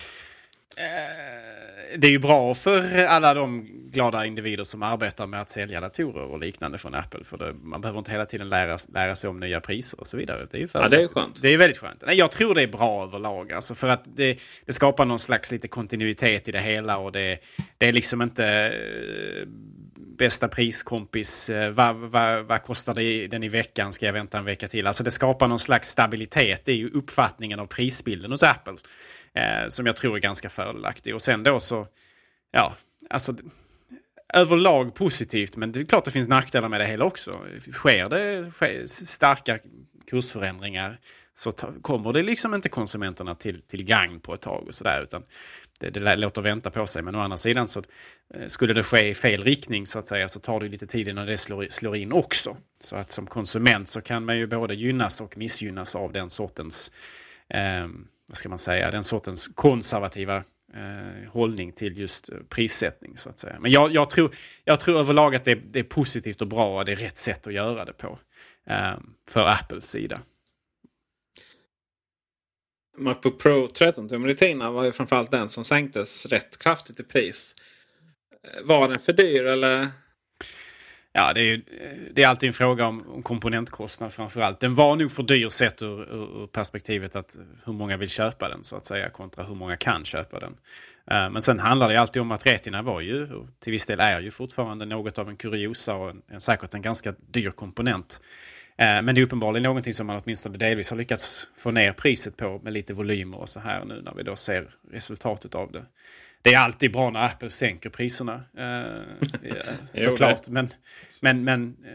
[1.97, 6.23] det är ju bra för alla de glada individer som arbetar med att sälja datorer
[6.23, 7.23] och liknande från Apple.
[7.23, 10.17] För det, man behöver inte hela tiden lära, lära sig om nya priser och så
[10.17, 10.47] vidare.
[10.51, 11.41] Det är ju Ja, det är ju skönt.
[11.41, 12.03] Det är väldigt skönt.
[12.05, 13.51] Nej, jag tror det är bra överlag.
[13.51, 16.97] Alltså för att det, det skapar någon slags lite kontinuitet i det hela.
[16.97, 17.39] Och det,
[17.77, 19.47] det är liksom inte eh,
[20.17, 21.49] bästa priskompis.
[21.49, 23.93] Eh, vad, vad, vad kostar det, den i veckan?
[23.93, 24.87] Ska jag vänta en vecka till?
[24.87, 26.69] Alltså det skapar någon slags stabilitet.
[26.69, 28.75] i uppfattningen av prisbilden hos Apple.
[29.33, 31.15] Eh, som jag tror är ganska fördelaktig.
[31.15, 31.87] Och sen då så,
[32.51, 32.75] ja,
[33.09, 33.35] alltså
[34.33, 37.39] överlag positivt, men det är klart det finns nackdelar med det hela också.
[37.71, 39.59] Sker det sker starka
[40.09, 40.99] kursförändringar
[41.37, 45.03] så ta, kommer det liksom inte konsumenterna till, till gagn på ett tag och sådär.
[45.03, 45.23] Utan
[45.79, 47.01] det, det låter vänta på sig.
[47.01, 47.83] Men å andra sidan så
[48.33, 51.07] eh, skulle det ske i fel riktning så att säga så tar det lite tid
[51.07, 52.57] innan det slår, slår in också.
[52.79, 56.91] Så att som konsument så kan man ju både gynnas och missgynnas av den sortens
[57.49, 57.87] eh,
[58.27, 60.35] vad ska man säga, den sortens konservativa
[60.73, 63.17] eh, hållning till just eh, prissättning.
[63.17, 63.57] så att säga.
[63.59, 66.85] Men jag, jag, tror, jag tror överlag att det, det är positivt och bra och
[66.85, 68.19] det är rätt sätt att göra det på.
[68.67, 68.93] Eh,
[69.29, 70.19] för Apples sida.
[72.97, 77.55] Macbook Pro 13 tum Retina var ju framförallt den som sänktes rätt kraftigt i pris.
[78.63, 79.87] Var den för dyr eller?
[81.13, 81.61] Ja, det är, ju-
[82.13, 84.59] det är alltid en fråga om, om komponentkostnad framförallt.
[84.59, 88.63] Den var nog för dyr sett ur, ur, perspektivet att hur många vill köpa den
[88.63, 90.53] så att säga kontra hur många kan köpa den.
[91.11, 93.99] Eh, men sen handlar det alltid om att Retina var ju, och till viss del
[93.99, 98.19] är ju fortfarande något av en kuriosa och en, en, säkert en ganska dyr komponent.
[98.77, 102.37] Eh, Men det är uppenbarligen någonting som man åtminstone delvis har lyckats få ner priset
[102.37, 105.85] på med lite volymer och så här nu när vi då ser resultatet av det.
[106.41, 108.43] Det är alltid bra när Apple sänker priserna.
[108.57, 109.01] Eh,
[109.93, 110.47] Jo, såklart.
[110.47, 110.69] Men,
[111.21, 111.91] men, men eh,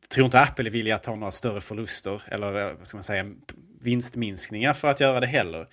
[0.00, 2.96] jag tror inte Apple är villiga att ta några större förluster eller eh, vad ska
[2.96, 3.26] man säga,
[3.80, 5.66] vinstminskningar för att göra det heller.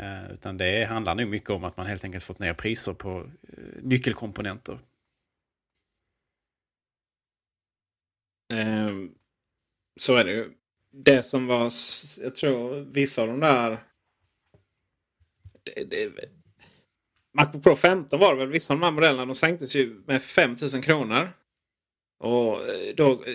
[0.00, 3.18] Eh, utan det handlar nog mycket om att man helt enkelt fått ner priser på
[3.18, 3.24] eh,
[3.82, 4.78] nyckelkomponenter.
[8.52, 8.92] Eh,
[10.00, 10.50] så är det ju.
[10.92, 11.72] Det som var,
[12.20, 13.84] jag tror vissa av de där...
[15.62, 16.30] Det, det,
[17.36, 18.48] Macbook Pro 15 var det väl.
[18.48, 21.28] Vissa av de här modellerna de sänktes ju med 5000 kronor.
[22.18, 23.34] Och eh, då, eh,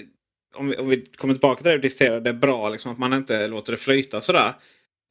[0.55, 2.99] om vi, om vi kommer tillbaka till det och diskuterar det är bra liksom, att
[2.99, 4.53] man inte låter det flyta sådär.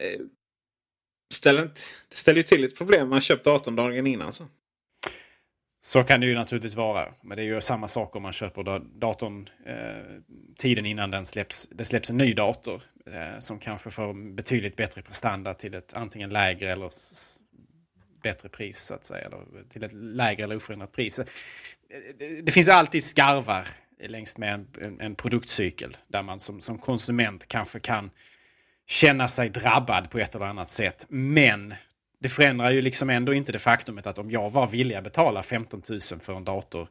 [0.02, 0.20] Eh,
[1.34, 1.62] ställer,
[2.08, 4.32] det ställer ju till ett problem man köpt datorn dagen innan.
[4.32, 4.44] Så.
[5.82, 7.14] Så kan det ju naturligtvis vara.
[7.22, 9.76] Men det är ju samma sak om man köper datorn eh,
[10.58, 12.82] tiden innan den släpps, det släpps en ny dator.
[13.06, 16.90] Eh, som kanske får betydligt bättre prestanda till ett antingen lägre eller
[18.22, 19.26] bättre pris så att säga.
[19.26, 21.18] Eller till ett lägre eller oförändrat pris.
[21.18, 21.26] Eh,
[22.18, 23.68] det, det finns alltid skarvar
[24.08, 25.96] längs med en, en, en produktcykel.
[26.08, 28.10] Där man som, som konsument kanske kan
[28.86, 31.06] känna sig drabbad på ett eller annat sätt.
[31.08, 31.74] Men
[32.20, 35.42] det förändrar ju liksom ändå inte det faktumet att om jag var villig att betala
[35.42, 36.88] 15 000 för en dator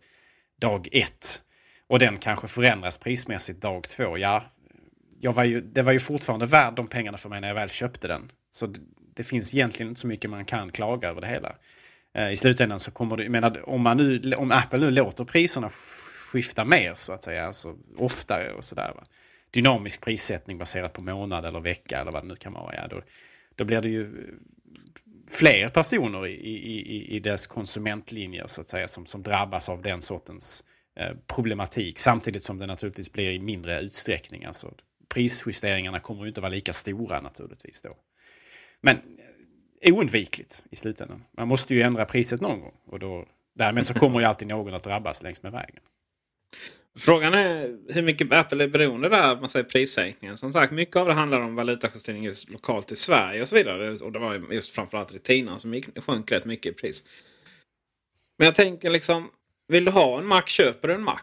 [0.61, 1.41] dag ett
[1.87, 4.43] och den kanske förändras prismässigt dag två, ja,
[5.19, 7.69] jag var ju, det var ju fortfarande värd de pengarna för mig när jag väl
[7.69, 8.31] köpte den.
[8.51, 8.79] Så det,
[9.13, 11.55] det finns egentligen inte så mycket man kan klaga över det hela.
[12.13, 15.25] Eh, I slutändan så kommer det, jag menar, om, man nu, om Apple nu låter
[15.25, 15.69] priserna
[16.31, 18.91] skifta mer så att säga, alltså oftare och sådär.
[18.95, 19.03] Va?
[19.51, 22.75] Dynamisk prissättning baserat på månad eller vecka eller vad det nu kan vara.
[22.75, 23.01] Ja, då,
[23.55, 24.07] då blir det ju
[25.29, 30.01] fler personer i, i, i, dess konsumentlinjer så att säga som, som drabbas av den
[30.01, 30.63] sortens
[30.95, 31.99] eh, problematik.
[31.99, 34.45] Samtidigt som det naturligtvis blir i mindre utsträckning.
[34.45, 34.73] Alltså,
[35.09, 37.97] prisjusteringarna kommer ju inte vara lika stora naturligtvis då.
[38.81, 38.95] Men
[39.81, 41.23] eh, oundvikligt i slutändan.
[41.37, 42.75] Man måste ju ändra priset någon gång.
[42.85, 45.83] Och då, därmed så kommer ju alltid någon att drabbas längs med vägen.
[46.99, 50.37] Frågan är hur mycket Apple är beroende där man säger prissänkningen.
[50.37, 53.91] Som sagt, mycket av det handlar om valutajustering just lokalt i Sverige och så vidare.
[53.91, 57.07] Och det var just framförallt Retina som gick, sjönk rätt mycket i pris.
[58.37, 59.29] Men jag tänker liksom,
[59.67, 61.21] vill du ha en Mac, köper du en Mac.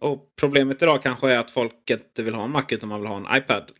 [0.00, 3.08] Och problemet idag kanske är att folk inte vill ha en Mac utan man vill
[3.08, 3.70] ha en iPad.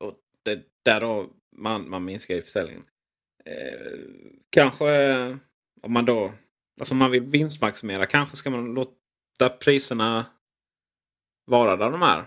[0.00, 2.84] Och det är där då man, man minskar i försäljningen.
[3.44, 3.98] Eh,
[4.50, 5.14] kanske
[5.82, 6.32] om man då,
[6.80, 8.99] alltså om man vill vinstmaximera, kanske ska man låta
[9.40, 10.26] låta priserna
[11.46, 12.24] vara där de är.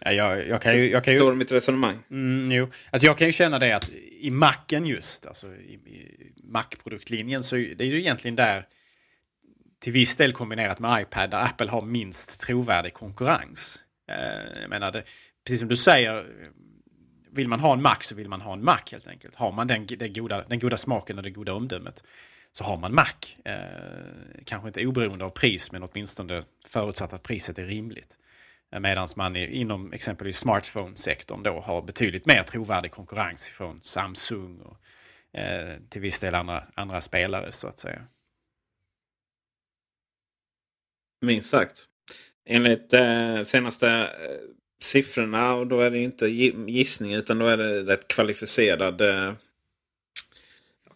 [0.00, 0.90] Ja, jag, jag, kan ju...
[0.90, 1.98] Jag kan ju du mitt resonemang?
[2.10, 2.68] Mm, jo.
[2.90, 7.56] Alltså jag kan ju känna det att i Macen just, alltså i, i Mac-produktlinjen, så
[7.56, 8.66] det är ju egentligen där
[9.80, 13.78] till viss del kombinerat med iPad där Apple har minst trovärdig konkurrens.
[14.10, 15.02] Eh, jag menar, det,
[15.44, 16.26] precis som du säger,
[17.32, 19.36] vill man ha en Mac så vill man ha en Mac helt enkelt.
[19.36, 22.02] Har man den, den, goda, den goda smaken och det goda omdömet
[22.58, 23.14] så har man Mac.
[23.44, 23.54] Eh,
[24.44, 28.16] kanske inte oberoende av pris men åtminstone förutsatt att priset är rimligt.
[28.72, 34.80] Eh, Medan man inom exempelvis smartphone-sektorn då har betydligt mer trovärdig konkurrens från Samsung och
[35.40, 38.02] eh, till viss del andra, andra spelare så att säga.
[41.20, 41.86] Minst sagt.
[42.46, 44.06] Enligt eh, senaste eh,
[44.82, 49.32] siffrorna och då är det inte gissning utan då är det rätt kvalificerad eh,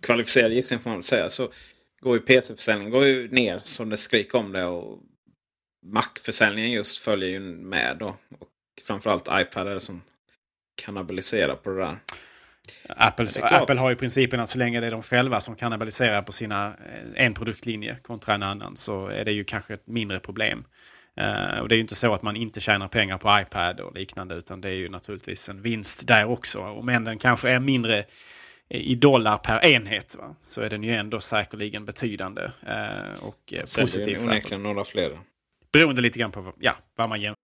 [0.03, 1.29] kvalificerad gissning får man väl säga.
[1.29, 1.49] Så
[2.01, 4.65] går ju PC-försäljningen ner som det skriker om det.
[4.65, 4.99] Och
[5.87, 8.17] Mac-försäljningen just följer ju med då.
[8.39, 8.49] Och
[8.87, 10.03] framförallt iPad är det som
[10.85, 11.99] kannibaliserar på det där.
[12.89, 16.33] Apples, Apple har ju principen att så länge det är de själva som kannibaliserar på
[16.33, 20.65] sina eh, en produktlinje kontra en annan så är det ju kanske ett mindre problem.
[21.21, 23.95] Uh, och det är ju inte så att man inte tjänar pengar på iPad och
[23.95, 26.59] liknande utan det är ju naturligtvis en vinst där också.
[26.59, 28.05] Om än den kanske är mindre
[28.73, 30.35] i dollar per enhet va?
[30.41, 34.17] så är den ju ändå säkerligen betydande eh, och eh, Sen positiv.
[34.17, 35.19] Sen onekligen några fler.
[35.73, 37.43] Beroende lite grann på ja, vad man jämför.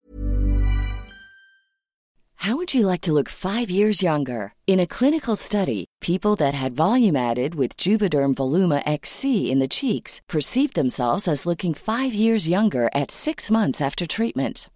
[2.46, 4.54] How would you like to look five years younger?
[4.68, 9.68] In a clinical study, people that had volume added with Juvederm Voluma XC in the
[9.68, 14.70] cheeks perceived themselves as looking five years younger at six months after treatment.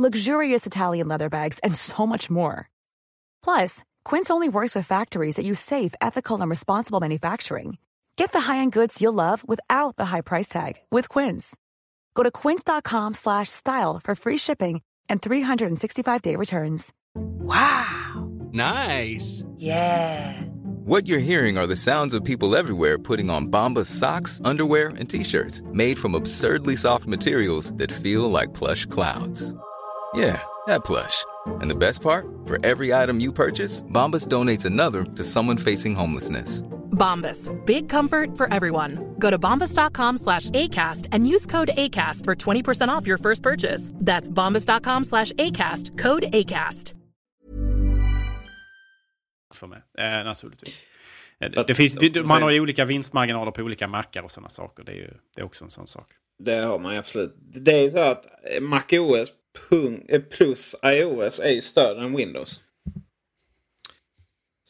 [0.00, 2.70] luxurious Italian leather bags, and so much more.
[3.44, 7.76] Plus, Quince only works with factories that use safe, ethical, and responsible manufacturing.
[8.16, 11.56] Get the high-end goods you'll love without the high price tag with Quince.
[12.14, 16.92] Go to quince.com slash style for free shipping and 365-day returns.
[17.14, 18.30] Wow.
[18.52, 19.42] Nice.
[19.56, 20.42] Yeah.
[20.84, 25.08] What you're hearing are the sounds of people everywhere putting on Bombas socks, underwear, and
[25.08, 29.54] t-shirts made from absurdly soft materials that feel like plush clouds.
[30.14, 31.24] Yeah, that plush.
[31.46, 32.26] And the best part?
[32.46, 36.62] For every item you purchase, Bombas donates another to someone facing homelessness.
[36.90, 37.48] Bombas.
[37.66, 38.98] Big comfort for everyone.
[39.18, 43.92] Go to bombas.com slash ACAST and use code ACAST for 20% off your first purchase.
[43.94, 45.98] That's bombas.com slash ACAST.
[45.98, 46.94] Code ACAST.
[49.54, 50.80] För mig, eh, naturligtvis.
[51.40, 54.84] Eh, Det, det finns, man har ju olika vinstmarginaler på olika mackar och sådana saker.
[54.84, 56.06] Det är ju det är också en sån sak.
[56.38, 57.34] Det har man ju absolut.
[57.40, 58.24] Det är så att
[58.62, 59.39] MacOS pung-
[60.30, 62.60] plus iOS är ju större än Windows.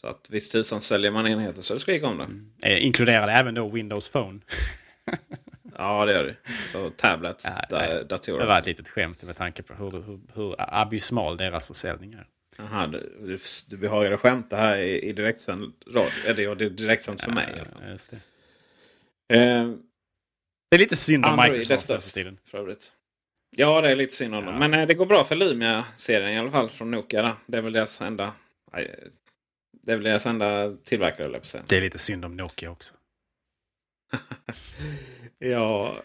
[0.01, 2.69] Så att visst tusan säljer man enheter så det skriker om det.
[2.73, 4.41] Eh, inkluderar det även då Windows Phone?
[5.79, 6.37] Ja det gör det.
[6.69, 8.39] Så tablets, da- datorer.
[8.39, 12.27] Det var ett litet skämt med tanke på hur, hur, hur abysmal deras försäljning är.
[12.59, 13.39] Jaha, du, du,
[13.69, 16.11] du behagade skämta här i, i direktsänd radio.
[16.27, 17.55] Eller det är direktsänt för mig.
[17.57, 17.97] Ja,
[19.29, 19.37] det.
[19.37, 19.69] Eh,
[20.71, 22.39] det är lite synd om Android Microsoft nu för tiden.
[22.45, 22.93] för övrigt.
[23.57, 24.59] Ja, det är lite synd om dem.
[24.59, 27.23] Men eh, det går bra för Lumia-serien i alla fall från Nokia.
[27.23, 27.33] Då.
[27.47, 28.33] Det är väl deras enda...
[29.83, 31.43] Det är väl deras enda tillverkare, jag.
[31.69, 32.95] Det är lite synd om Nokia också.
[35.39, 35.97] Ja...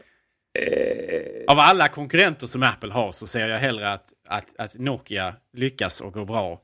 [0.60, 5.36] Eh, Av alla konkurrenter som Apple har så ser jag hellre att, att, att Nokia
[5.54, 6.62] lyckas och går bra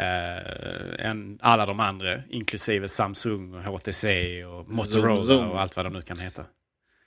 [0.00, 5.50] eh, än alla de andra, inklusive Samsung, och HTC och Motorola Zoom.
[5.50, 6.44] och allt vad de nu kan heta.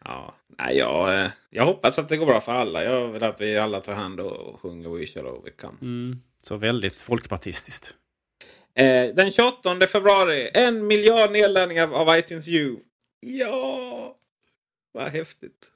[0.05, 2.83] Ja, nej, jag, eh, jag hoppas att det går bra för alla.
[2.83, 5.77] Jag vill att vi alla tar hand och sjunger We shall overcome.
[5.81, 6.19] Mm.
[6.41, 7.93] Så väldigt folkpartistiskt.
[8.75, 12.77] Eh, den 28 februari, en miljard nedladdningar av iTunes U.
[13.19, 14.15] Ja,
[14.91, 15.73] vad häftigt.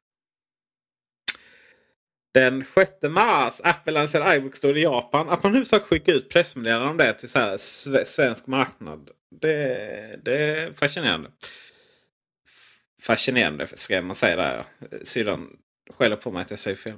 [2.33, 5.29] Den 6 mars, Apple lanserar iBook Store i Japan.
[5.29, 7.57] Att man nu ska skicka ut pressmeddelanden om det till så
[8.05, 9.09] svensk marknad.
[9.41, 11.29] Det, det är fascinerande.
[13.03, 14.63] Fascinerande ska man säga där.
[15.03, 15.57] Syrran
[15.89, 16.93] skäller på mig att jag säger fel.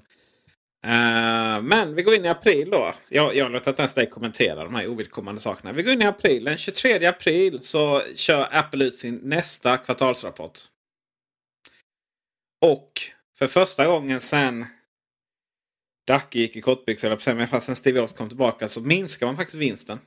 [0.86, 2.94] Uh, men vi går in i april då.
[3.10, 5.74] Jag, jag låter inte ens dig kommentera de här ovidkommande sakerna.
[5.74, 6.44] Vi går in i april.
[6.44, 10.60] Den 23 april så kör Apple ut sin nästa kvartalsrapport.
[12.62, 12.92] Och
[13.38, 14.66] för första gången sen
[16.08, 19.26] Dacke gick i kortbyxor, eller på men fast sen Steve Jobs kom tillbaka så minskar
[19.26, 20.00] man faktiskt vinsten.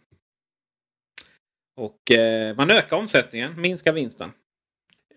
[1.77, 4.33] Och eh, man ökar omsättningen, minskar vinsten.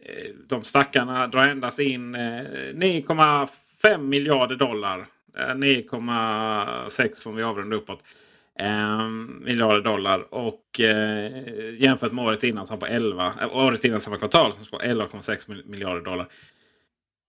[0.05, 5.07] Eh, de stackarna drar endast in eh, 9,5 miljarder dollar.
[5.37, 8.03] Eh, 9,6 om vi avrundar uppåt.
[8.59, 9.07] Eh,
[9.41, 10.33] miljarder dollar.
[10.33, 13.33] Och eh, jämfört med året innan som var på 11.
[13.51, 16.27] Året innan samma kvartal som var 11,6 miljarder dollar.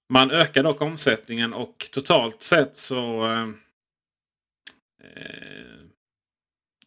[0.09, 3.49] Man ökar dock omsättningen och totalt sett så eh,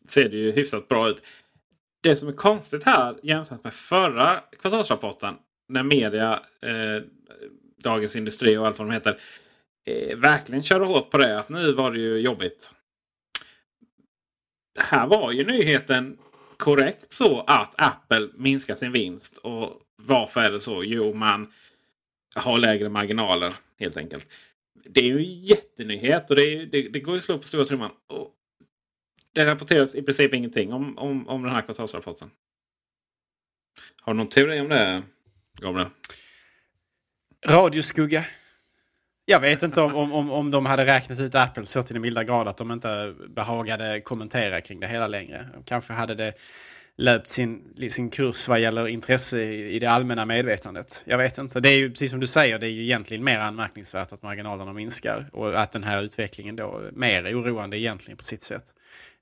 [0.07, 1.23] ser det ju hyfsat bra ut.
[2.03, 5.35] Det som är konstigt här jämfört med förra kvartalsrapporten
[5.67, 7.03] när media, eh,
[7.77, 9.19] Dagens Industri och allt vad de heter
[9.85, 11.39] eh, verkligen körde hårt på det.
[11.39, 12.71] Att nu var det ju jobbigt.
[14.79, 16.17] Här var ju nyheten
[16.57, 19.37] korrekt så att Apple minskar sin vinst.
[19.37, 20.83] Och varför är det så?
[20.83, 21.51] Jo, man
[22.35, 24.33] har lägre marginaler helt enkelt.
[24.85, 27.43] Det är ju en jättenyhet och det, är, det, det går ju att slå på
[27.43, 27.91] stora trumman.
[28.07, 28.31] Och
[29.33, 32.31] det rapporteras i princip ingenting om, om, om den här kvartalsrapporten.
[34.01, 35.03] Har du någon teori om det,
[35.61, 35.89] Gabriel?
[37.47, 38.25] Radioskugga.
[39.25, 42.01] Jag vet inte om, om, om, om de hade räknat ut Apple så till den
[42.01, 45.47] milda grad att de inte behagade kommentera kring det hela längre.
[45.65, 46.33] Kanske hade det
[46.97, 51.03] löpt sin, sin kurs vad gäller intresse i, i det allmänna medvetandet.
[51.05, 51.59] Jag vet inte.
[51.59, 54.73] Det är ju precis som du säger, det är ju egentligen mer anmärkningsvärt att marginalerna
[54.73, 58.73] minskar och att den här utvecklingen då är mer oroande egentligen på sitt sätt.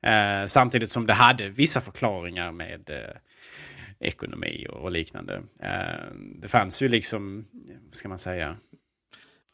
[0.03, 3.15] Eh, samtidigt som det hade vissa förklaringar med eh,
[4.03, 5.43] ekonomi och, och liknande.
[5.59, 7.45] Eh, det fanns ju liksom,
[7.87, 8.57] vad ska man säga,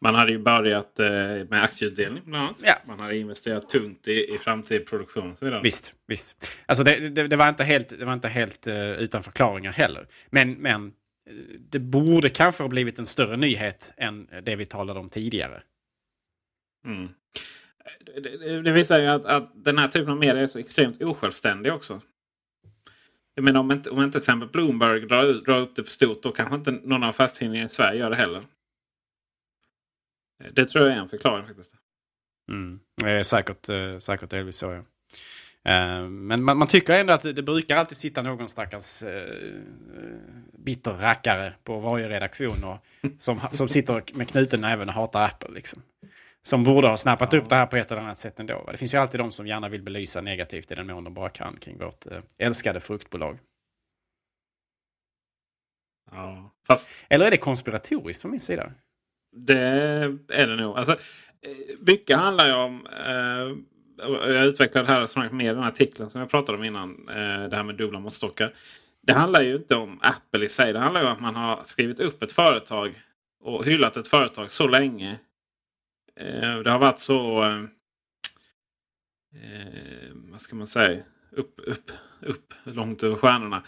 [0.02, 1.08] Man hade ju börjat eh,
[1.50, 2.62] med aktieutdelning bland annat.
[2.64, 2.76] Ja.
[2.88, 5.36] Man hade investerat tungt i, i framtida produktion.
[5.42, 5.66] och.
[5.66, 6.46] Visst, visst.
[6.66, 10.08] Alltså det, det, det var inte helt, det var inte helt eh, utan förklaringar heller.
[10.30, 10.92] Men, men eh,
[11.70, 15.62] det borde kanske ha blivit en större nyhet än det vi talade om tidigare.
[16.86, 17.10] Mm.
[18.06, 21.04] Det, det, det visar ju att, att den här typen av media är så extremt
[21.04, 22.02] osjälvständig också.
[23.36, 26.24] Jag menar om inte, om inte till exempel Bloomberg drar, drar upp det på stort
[26.24, 28.44] då kanske inte någon av affärstidningarna i Sverige gör det heller.
[30.52, 31.76] Det tror jag är en förklaring faktiskt.
[32.52, 32.80] Mm.
[32.96, 34.84] Det är säkert, eh, säkert delvis så ja.
[35.72, 39.14] Eh, Men man, man tycker ändå att det, det brukar alltid sitta någon stackars eh,
[39.14, 39.30] eh
[40.58, 42.78] bitter rackare på varje redaktion och,
[43.20, 45.50] som, som sitter med knuten näven och hatar Apple.
[45.54, 45.82] Liksom.
[46.50, 48.70] Som borde ha snappat upp det här på ett eller annat sätt ändå.
[48.72, 51.30] Det finns ju alltid de som gärna vill belysa negativt i den mån de bara
[51.30, 53.40] kan kring vårt eh, älskade fruktbolag.
[56.12, 58.72] Ja, fast Eller är det konspiratoriskt från min sida?
[59.32, 59.58] det
[60.30, 60.78] är det nog.
[60.78, 62.88] Alltså, eh, mycket handlar ju om...
[62.88, 63.58] Eh,
[64.08, 67.10] jag utvecklade det här i den här artikeln som jag pratade om innan.
[67.10, 68.54] Eh, det här med dubbla måttstockar.
[69.02, 70.74] Det handlar ju inte om Apple i sig.
[70.74, 72.94] Det handlar ju om att man har skrivit upp ett företag
[73.44, 75.20] och hyllat ett företag så länge.
[76.20, 77.44] Eh, det har varit så...
[77.44, 77.64] Eh,
[79.36, 81.04] eh, vad ska man säga?
[81.32, 81.92] Upp, upp,
[82.22, 83.64] upp långt över stjärnorna.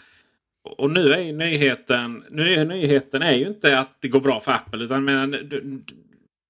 [0.78, 4.40] Och nu är ju nyheten, nu är nyheten är ju inte att det går bra
[4.40, 4.84] för Apple.
[4.84, 5.82] Utan menar, du,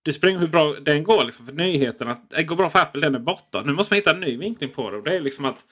[0.02, 1.24] det spelar hur bra den går.
[1.24, 3.62] Liksom, för nyheten att det går bra för Apple, den är borta.
[3.66, 4.96] Nu måste man hitta en ny vinkling på det.
[4.96, 5.64] Och det är liksom att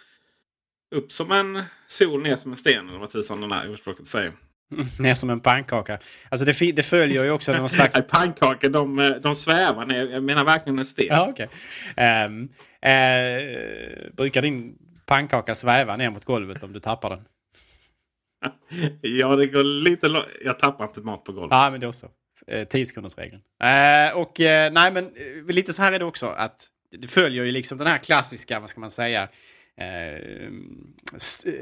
[0.94, 2.88] upp som en sol, ner som en sten.
[2.88, 4.32] Eller vad tusan den här ordspråket säger.
[4.98, 5.98] Ner som en pannkaka.
[6.28, 7.94] Alltså det, det följer ju också någon slags...
[8.08, 10.08] Pannkakor de, eh, de svävar ner.
[10.10, 11.06] Jag menar verkligen en sten.
[11.06, 11.48] Ja, okej.
[11.96, 12.48] Ehm,
[12.82, 17.24] eh, brukar din pannkaka sväva ner mot golvet om du tappar den?
[19.00, 20.26] Ja, det går lite långt.
[20.44, 21.56] Jag tappar inte mat på golvet.
[21.56, 22.08] Ja, men då så.
[22.46, 23.42] Eh, 10 sekunders regeln.
[23.62, 25.10] Eh, och eh, nej, men
[25.48, 26.66] lite så här är det också att
[26.98, 29.28] det följer ju liksom den här klassiska, vad ska man säga,
[29.80, 30.50] eh,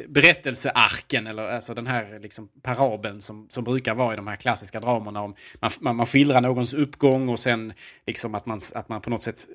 [0.09, 4.81] berättelsearken eller alltså den här liksom parabeln som, som brukar vara i de här klassiska
[4.81, 7.73] dramerna om man, man, man skildrar någons uppgång och sen
[8.07, 9.47] liksom att man, att man på något sätt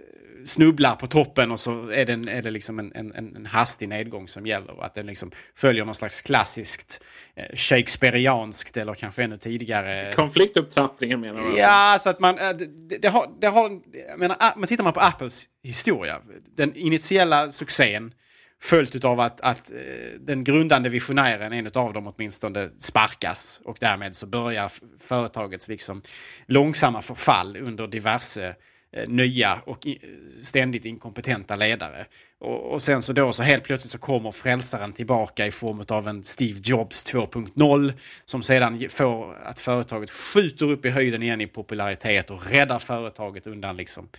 [0.45, 3.89] snubblar på toppen och så är det, en, är det liksom en, en, en hastig
[3.89, 7.03] nedgång som gäller och att den liksom följer någon slags klassiskt
[7.35, 11.57] eh, shakespearianskt eller kanske ännu tidigare Konfliktupptrappningen menar du?
[11.57, 12.37] Ja, så att man...
[12.37, 13.69] äh, Det, det har, det har,
[14.17, 16.21] menar, men tittar man på Apples historia,
[16.55, 18.13] den initiella succén
[18.63, 19.77] följt av att, att eh,
[20.19, 26.01] den grundande visionären, en av dem åtminstone, sparkas och därmed så börjar företagets liksom
[26.47, 28.55] långsamma förfall under diverse
[28.91, 29.87] eh, nya och
[30.41, 32.05] ständigt inkompetenta ledare.
[32.39, 36.07] Och, och sen så då så helt plötsligt så kommer frälsaren tillbaka i form av
[36.07, 37.93] en Steve Jobs 2.0
[38.25, 43.47] som sedan får att företaget skjuter upp i höjden igen i popularitet och räddar företaget
[43.47, 44.09] undan liksom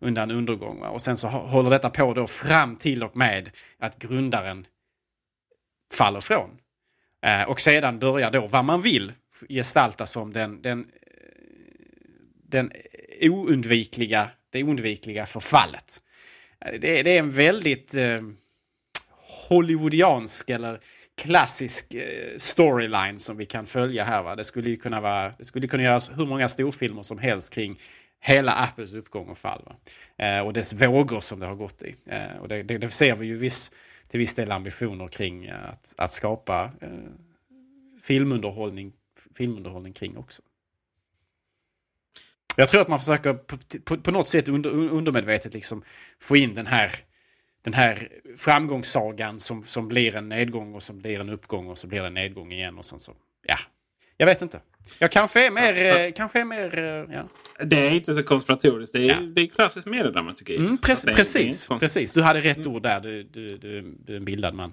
[0.00, 0.80] undan undergång.
[0.80, 0.88] Va?
[0.88, 4.66] Och sen så håller detta på då fram till och med att grundaren
[5.94, 6.50] faller från.
[7.26, 9.12] Eh, och sedan börjar då vad man vill
[9.48, 10.86] gestalta som den, den, eh,
[12.48, 12.72] den
[13.22, 16.00] oundvikliga, det oundvikliga förfallet.
[16.64, 18.20] Eh, det, är- det är en väldigt eh,
[19.48, 20.80] hollywoodiansk eller
[21.22, 24.22] klassisk eh, storyline som vi kan följa här.
[24.22, 24.36] Va?
[24.36, 27.80] Det skulle ju kunna vara, det skulle kunna göras hur många storfilmer som helst kring
[28.20, 29.62] hela Apples uppgång och fall.
[29.66, 29.76] Va?
[30.24, 31.96] Eh, och dess vågor som det har gått i.
[32.06, 33.70] Eh, och det, det, det ser vi ju viss,
[34.08, 36.90] till viss del ambitioner kring eh, att, att skapa eh,
[38.02, 38.92] filmunderhållning,
[39.34, 40.42] filmunderhållning kring också.
[42.56, 45.84] Jag tror att man försöker på, på, på något sätt under, undermedvetet liksom
[46.20, 46.92] få in den här,
[47.62, 51.86] den här framgångssagan som, som blir en nedgång och som blir en uppgång och så
[51.86, 53.02] blir det en nedgång igen och sånt.
[53.02, 53.14] så.
[53.42, 53.56] Ja,
[54.16, 54.60] jag vet inte.
[54.98, 55.74] Jag kanske är mer...
[55.74, 56.84] Ja, så- eh, kanske är mer eh,
[57.16, 57.28] ja.
[57.64, 58.92] Det är inte så konspiratoriskt.
[58.92, 59.20] Det är, Ja.
[59.20, 60.56] det är klassiskt mediedramaturgi.
[60.56, 62.12] Mm, pre- precis, precis.
[62.12, 63.00] Du hade rätt ord där.
[63.00, 64.72] Du, du, du, du är en bildad man.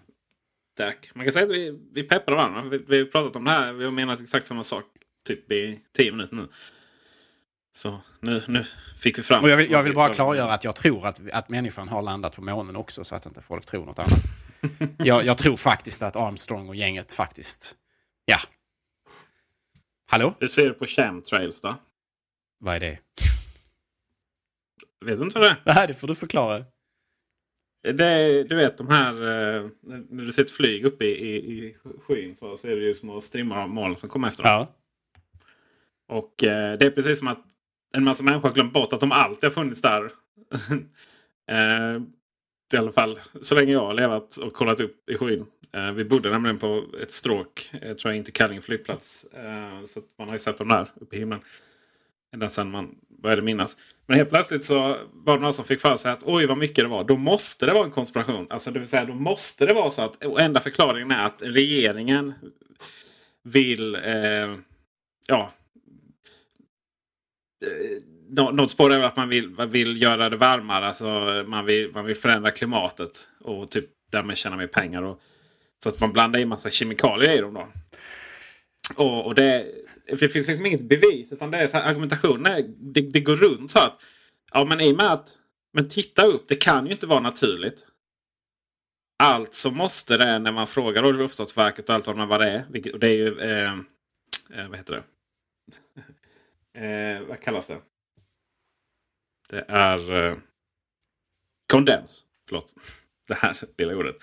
[0.77, 1.09] Tack.
[1.15, 2.61] Man kan säga att vi, vi peppar varandra.
[2.61, 3.73] Vi, vi har pratat om det här.
[3.73, 4.83] Vi har menat exakt samma sak
[5.27, 6.47] typ i tio minuter nu.
[7.75, 8.65] Så nu, nu
[8.97, 9.43] fick vi fram.
[9.43, 12.35] Och jag vill, jag vill bara klargöra att jag tror att, att människan har landat
[12.35, 14.21] på månen också så att inte folk tror något annat.
[14.97, 17.75] jag, jag tror faktiskt att Armstrong och gänget faktiskt...
[18.25, 18.37] Ja.
[20.15, 20.33] Hallå?
[20.39, 21.75] Hur ser du på chemtrails då?
[22.59, 22.99] Vad är det?
[25.05, 25.57] Vet du inte det?
[25.65, 26.63] Nej, det får du förklara.
[27.93, 29.69] Det är, du vet de här, eh,
[30.09, 31.75] när du ser ett flyg uppe i, i, i
[32.07, 34.51] skyn så ser du ju små strimmar av moln som kommer efter dem.
[34.51, 34.75] Ja.
[36.15, 37.45] Och eh, det är precis som att
[37.95, 40.03] en massa människor har glömt bort att de alltid har funnits där.
[41.51, 42.01] eh,
[42.73, 45.45] I alla fall så länge jag har levat och kollat upp i skyn.
[45.71, 49.25] Eh, vi bodde nämligen på ett stråk, jag tror jag, inte Kallinge flygplats.
[49.33, 51.39] Eh, så att man har ju sett dem där uppe i himlen.
[52.33, 53.77] Ända sedan man började minnas.
[54.05, 56.83] Men helt plötsligt så var det någon som fick för sig att oj vad mycket
[56.83, 57.03] det var.
[57.03, 58.47] Då måste det vara en konspiration.
[58.49, 61.41] Alltså det vill säga då måste det vara så att och enda förklaringen är att
[61.41, 62.33] regeringen
[63.43, 64.55] vill eh,
[65.27, 65.51] ja,
[67.65, 70.85] eh, nå- något spår är väl att man vill, vill göra det varmare.
[70.87, 73.27] Alltså man vill, man vill förändra klimatet.
[73.41, 75.03] Och typ därmed tjäna mer pengar.
[75.03, 75.21] Och,
[75.85, 77.67] så att man blandar i massa kemikalier i dem då.
[78.95, 79.65] Och, och det,
[80.07, 81.33] det finns liksom inget bevis.
[81.33, 84.03] Utan det är så här, argumentationen är, det, det går runt så att.
[84.53, 85.37] Ja men i och med att
[85.73, 87.87] Men titta upp, det kan ju inte vara naturligt.
[89.23, 92.63] Alltså måste det när man frågar då Luftfartsverket och allt vad det är.
[92.69, 93.39] Vilket, och det är ju...
[93.39, 93.71] Eh,
[94.53, 95.03] eh, vad heter
[96.73, 96.79] det?
[96.85, 97.79] eh, vad kallas det?
[99.49, 100.37] Det är eh,
[101.71, 102.23] kondens.
[102.47, 102.73] Förlåt.
[103.27, 104.15] Det här lilla ordet.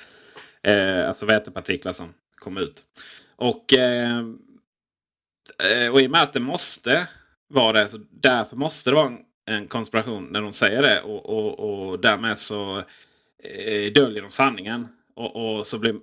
[0.67, 2.83] Eh, alltså vätepartiklar som kom ut.
[3.37, 4.19] Och, eh,
[5.59, 7.09] eh, och i och med att det måste
[7.49, 7.89] vara det.
[7.89, 11.01] Så därför måste det vara en, en konspiration när de säger det.
[11.03, 12.79] Och, och, och därmed så
[13.43, 14.89] eh, döljer de sanningen.
[15.15, 15.95] Och, och, så blir,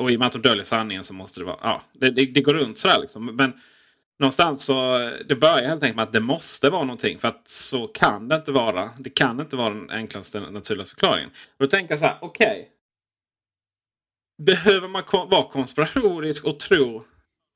[0.00, 1.58] och i och med att de döljer sanningen så måste det vara...
[1.62, 3.36] Ja, det, det, det går runt sådär liksom.
[3.36, 3.52] Men
[4.18, 7.18] någonstans så det börjar helt enkelt med att det måste vara någonting.
[7.18, 8.90] För att så kan det inte vara.
[8.98, 11.30] Det kan inte vara den enklaste naturliga förklaringen.
[11.30, 12.46] Och då tänker jag så här, okej.
[12.46, 12.64] Okay.
[14.38, 17.04] Behöver man vara konspiratorisk och tro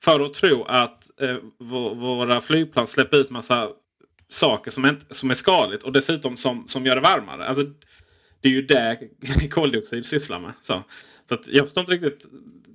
[0.03, 1.37] för att tro att eh,
[1.95, 3.69] våra flygplan släpper ut massa
[4.29, 7.47] saker som är, som är skadligt och dessutom som, som gör det varmare.
[7.47, 7.63] Alltså,
[8.41, 8.99] det är ju det
[9.51, 10.53] koldioxid sysslar med.
[10.63, 10.83] Så,
[11.25, 12.27] så att jag förstår inte riktigt.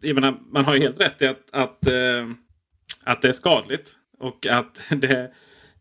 [0.01, 2.29] Jag menar, man har ju helt rätt i att, att, eh,
[3.03, 5.31] att det är skadligt och att det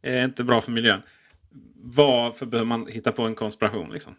[0.03, 1.03] är inte bra för miljön.
[1.83, 3.93] Varför behöver man hitta på en konspiration?
[3.93, 4.15] Liksom?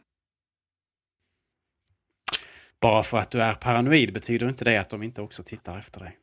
[2.82, 6.00] Bara för att du är paranoid betyder inte det att de inte också tittar efter
[6.00, 6.18] dig.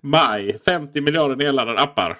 [0.00, 0.58] Maj.
[0.58, 2.18] 50 miljarder nedladdade appar.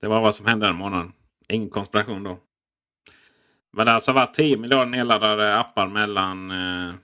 [0.00, 1.12] Det var vad som hände den månaden.
[1.48, 2.38] Ingen konspiration då.
[3.72, 6.94] Men alltså, det har alltså varit 10 miljarder nedladdade appar mellan eh,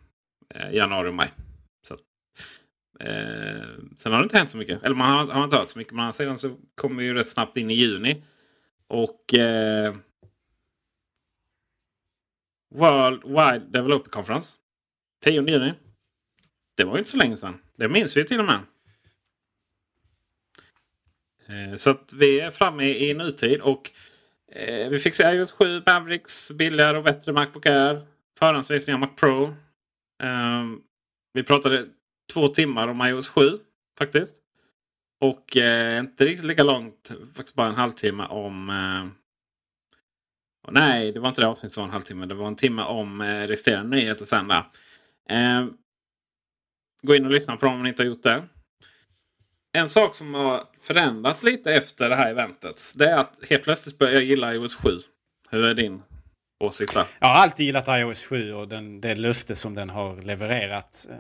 [0.73, 1.33] januari och maj.
[1.83, 1.95] Så,
[3.01, 3.63] eh,
[3.97, 4.85] sen har det inte hänt så mycket.
[4.85, 5.95] Eller man har, har inte hört så mycket.
[5.95, 8.23] Men sedan så kommer vi ju rätt snabbt in i juni.
[8.89, 9.95] Och eh,
[12.75, 14.53] World Wide Developer Conference.
[15.25, 15.75] 10 juni.
[16.77, 17.61] Det var ju inte så länge sedan.
[17.77, 18.61] Det minns vi till och med.
[21.49, 23.91] Eh, så att vi är framme i nutid och
[24.53, 28.07] eh, vi fick se iOS 7 Mavericks billigare och bättre Macbook Air.
[28.39, 29.55] Förhandsvisning av Mac Pro.
[30.23, 30.81] Ehm,
[31.33, 31.87] vi pratade
[32.33, 33.59] två timmar om iOS 7
[33.99, 34.43] faktiskt.
[35.21, 38.71] Och eh, inte riktigt lika långt, faktiskt bara en halvtimme om...
[38.71, 39.07] Eh,
[40.73, 42.27] nej, det var inte det avsnittet som var en halvtimme.
[42.27, 44.65] Det var en timme om eh, resterande nyheter sen där.
[45.31, 45.67] Eh,
[47.03, 48.45] gå in och lyssna på dem om ni inte har gjort det.
[49.73, 52.93] En sak som har förändrats lite efter det här eventet.
[52.97, 54.91] Det är att helt plötsligt börjar jag gilla iOS 7.
[55.51, 56.03] Hur är din
[56.61, 57.05] åsikt där?
[57.19, 61.07] Jag har alltid gillat iOS 7 och den, det löfte som den har levererat.
[61.11, 61.17] Eh,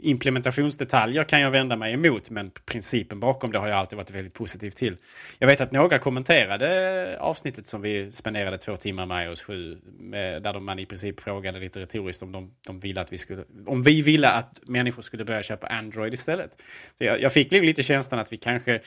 [0.00, 4.34] implementationsdetaljer kan jag vända mig emot men principen bakom det har jag alltid varit väldigt
[4.34, 4.96] positiv till.
[5.38, 10.42] Jag vet att några kommenterade avsnittet som vi spenderade två timmar med iOS 7 med,
[10.42, 13.82] där man i princip frågade lite retoriskt om de, de ville att vi skulle, om
[13.82, 16.56] vi ville att människor skulle börja köpa Android istället.
[16.98, 18.80] Så jag, jag fick lite känslan att vi kanske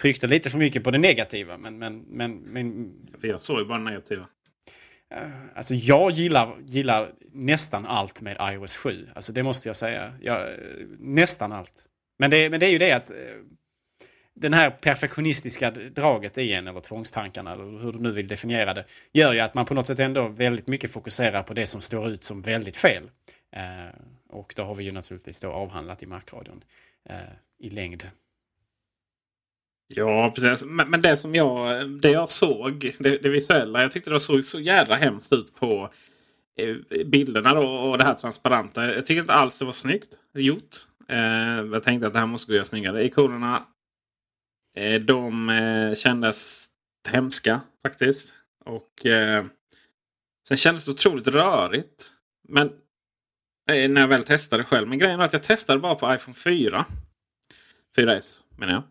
[0.00, 1.58] tryckte lite för mycket på det negativa.
[1.58, 2.92] Men, men, men, men...
[3.22, 4.26] Jag såg bara negativa.
[5.14, 9.08] Eh, alltså jag gillar, gillar nästan allt med iOS 7.
[9.14, 10.12] Alltså det måste jag säga.
[10.20, 10.56] Jag, eh,
[10.98, 11.84] nästan allt.
[12.18, 13.16] Men det, men det är ju det att eh,
[14.34, 18.84] den här perfektionistiska draget i en, eller tvångstankarna, eller hur du nu vill definiera det,
[19.12, 22.08] gör ju att man på något sätt ändå väldigt mycket fokuserar på det som står
[22.08, 23.10] ut som väldigt fel.
[23.52, 23.94] Eh,
[24.28, 26.64] och det har vi ju naturligtvis då avhandlat i Markradion
[27.08, 27.16] eh,
[27.58, 28.10] i längd.
[29.94, 30.64] Ja, precis.
[30.66, 34.44] Men, men, det som jag, det jag såg, det, det visuella, jag tyckte det såg
[34.44, 35.90] så jävla hemskt ut på
[36.56, 36.76] eh,
[37.06, 38.86] bilderna då, och det här transparenta.
[38.86, 40.76] Jag tyckte inte alls det var snyggt gjort.
[41.08, 41.18] Eh,
[41.72, 43.04] jag tänkte att det här måste gå att göra snyggare.
[43.04, 43.66] Ikonerna,
[44.76, 46.68] eh, de eh, kändes
[47.08, 48.32] hemska faktiskt.
[48.64, 49.44] Och eh,
[50.48, 52.12] sen kändes det otroligt rörigt.
[52.48, 52.66] Men
[53.70, 54.88] eh, när jag väl testade själv.
[54.88, 56.84] Men grejen var att jag testade bara på iPhone 4.
[57.96, 58.82] 4S menar jag.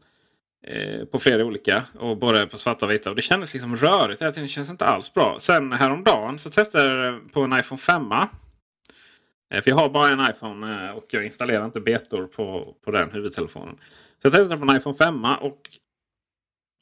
[0.63, 1.83] Eh, på flera olika.
[1.99, 3.09] Och både på svarta och vita.
[3.09, 4.43] Och det kändes liksom rörigt hela tiden.
[4.43, 5.37] Det känns inte alls bra.
[5.39, 8.11] Sen häromdagen så testade jag på en iPhone 5.
[8.11, 12.91] Eh, för jag har bara en iPhone eh, och jag installerar inte betor på, på
[12.91, 13.77] den huvudtelefonen.
[14.21, 15.69] Så jag testade på en iPhone 5 och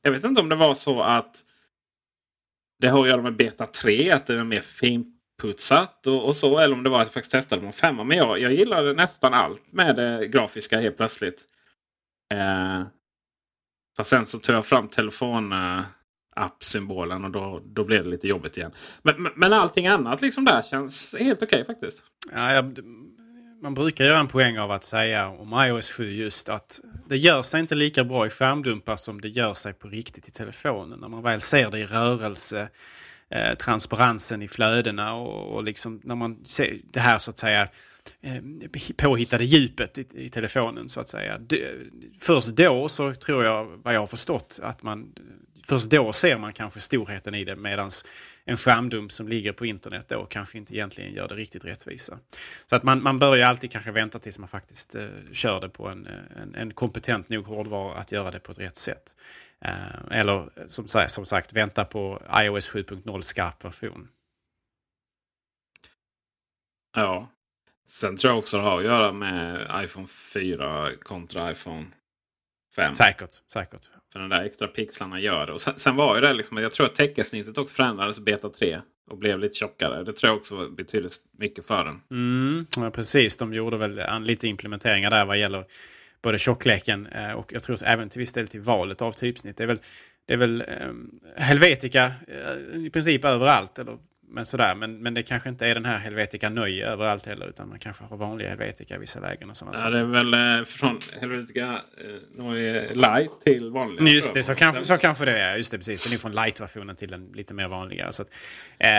[0.01, 1.43] jag vet inte om det var så att
[2.80, 4.11] det har att göra med beta 3.
[4.11, 6.59] Att det är mer finputsat och, och så.
[6.59, 7.95] Eller om det var att jag faktiskt testade på en 5.
[7.95, 11.45] Men jag, jag gillade nästan allt med det grafiska helt plötsligt.
[12.34, 12.84] Eh,
[13.97, 18.71] Fast sen så tog jag fram telefonappsymbolen och då, då blev det lite jobbigt igen.
[19.01, 22.03] Men, men, men allting annat liksom där känns helt okej okay, faktiskt.
[22.31, 22.79] Ja, jag,
[23.61, 26.79] man brukar göra en poäng av att säga om iOS 7 just att
[27.09, 30.31] det gör sig inte lika bra i skärmdumpar som det gör sig på riktigt i
[30.31, 30.99] telefonen.
[30.99, 32.69] När man väl ser det i rörelse,
[33.29, 37.67] eh, transparensen i flödena och, och liksom när man ser det här så att säga
[38.21, 38.41] Eh,
[38.97, 41.39] påhittade djupet i, i, telefonen så att säga.
[42.19, 45.13] Först då så tror jag, vad jag har förstått, att man
[45.67, 47.89] först då ser man kanske storheten i det medan
[48.45, 52.19] en skärmdump som ligger på internet då kanske inte egentligen gör det riktigt rättvisa.
[52.69, 55.69] Så att man, man bör ju alltid kanske vänta tills man faktiskt eh, kör det
[55.69, 59.15] på en, en, en, kompetent nog hårdvara att göra det på ett rätt sätt.
[59.61, 64.07] Eh, eller som, som sagt vänta på iOS 7.0 skarp version.
[66.95, 67.29] Ja.
[67.89, 71.85] Sen tror jag också det har att göra med iPhone 4 kontra iPhone
[72.75, 72.95] 5.
[72.95, 73.81] Säkert, säkert.
[74.13, 75.53] För de där extra pixlarna gör det.
[75.53, 78.79] Och sen, sen var ju det liksom, jag tror att täckesnittet också förändrades beta 3
[79.09, 80.03] och blev lite tjockare.
[80.03, 82.01] Det tror jag också betyder mycket för den.
[82.11, 85.65] Mm, ja, precis, de gjorde väl lite implementeringar där vad gäller
[86.21, 89.57] både tjockleken eh, och jag tror även till viss del till valet av typsnitt.
[89.57, 89.79] Det är väl,
[90.25, 92.11] det är väl um, Helvetica
[92.75, 93.79] uh, i princip överallt.
[93.79, 93.97] Eller
[94.30, 97.69] men, sådär, men, men det kanske inte är den här Helvetica Nöj överallt heller utan
[97.69, 99.49] man kanske har vanliga Helvetica i vissa lägen.
[99.49, 104.13] Och sådana ja, det är väl eh, från Helvetica eh, Nöj Light till vanliga.
[104.13, 105.57] Just det, så kanske, så kanske det är.
[105.57, 106.03] Just det, precis.
[106.03, 108.11] Den är från Light-versionen till den lite mer vanliga.
[108.11, 108.30] Så att,
[108.80, 108.89] eh,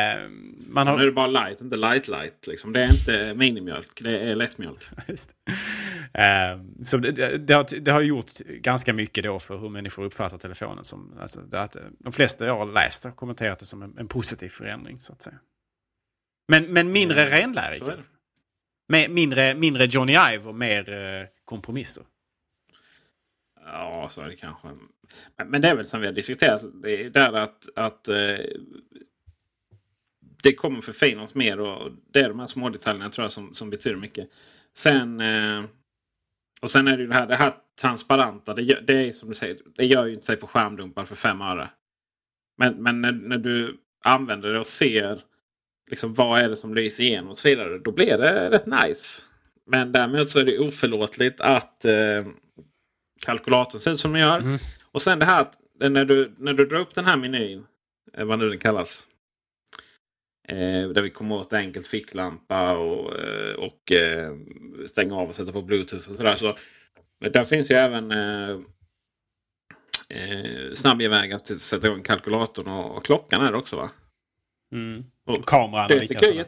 [0.75, 0.97] man har...
[0.97, 2.47] Nu är det bara Light, inte Light Light.
[2.47, 2.73] Liksom.
[2.73, 4.83] Det är inte minimjölk, det är lättmjölk.
[5.07, 5.53] Just det.
[6.23, 10.39] Eh, så det, det, har, det har gjort ganska mycket då för hur människor uppfattar
[10.39, 10.85] telefonen.
[10.85, 14.49] Som, alltså, att, de flesta jag har läst har kommenterat det som en, en positiv
[14.49, 15.01] förändring.
[15.01, 15.39] Så att säga.
[16.49, 17.39] Men, men mindre mm.
[17.39, 17.83] renlärig.
[18.89, 22.03] Med mindre, mindre Johnny Ive och mer eh, kompromisser.
[23.65, 24.69] Ja, så är det kanske.
[25.37, 26.65] Men, men, det är väl som vi har diskuterat.
[26.83, 28.39] Det är där att, att eh,
[30.43, 31.61] det kommer förfinas mer.
[31.61, 34.29] Och det är de här små detaljerna tror jag som, som betyder mycket.
[34.73, 35.65] Sen, eh,
[36.61, 38.55] och sen är det ju det här, det här transparenta.
[38.55, 41.15] Det, gör, det är som du säger, det gör ju inte sig på skärmdumpar för
[41.15, 41.71] fem öre.
[42.59, 45.19] Men, men när, när du använder det och ser
[45.91, 47.79] liksom, vad är det som lyser igenom och så vidare.
[47.79, 49.23] Då blir det rätt nice.
[49.67, 52.25] Men däremot så är det oförlåtligt att eh,
[53.21, 54.39] kalkylatorn ser ut som den gör.
[54.39, 54.59] Mm.
[54.93, 57.65] Och sen det här att när du, när du drar upp den här menyn,
[58.17, 59.07] eh, vad nu den kallas.
[60.49, 64.33] Eh, där vi kommer åt enkelt ficklampa och, eh, och eh,
[64.87, 66.37] stänga av och sätta på bluetooth och sådär.
[66.37, 66.57] Så,
[67.31, 68.59] där finns ju även eh,
[70.15, 73.91] eh, snabbväg att sätta igång kalkylatorn och, och klockan är det också va?
[74.73, 75.05] Mm.
[75.27, 76.47] Och kameran det tycker jag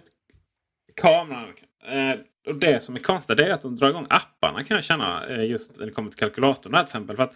[0.96, 1.54] Kameran.
[1.84, 5.26] Eh, och det som är konstigt är att de drar igång apparna kan jag känna.
[5.26, 7.16] Eh, just när det kommer till kalkylatorn till exempel.
[7.16, 7.34] För att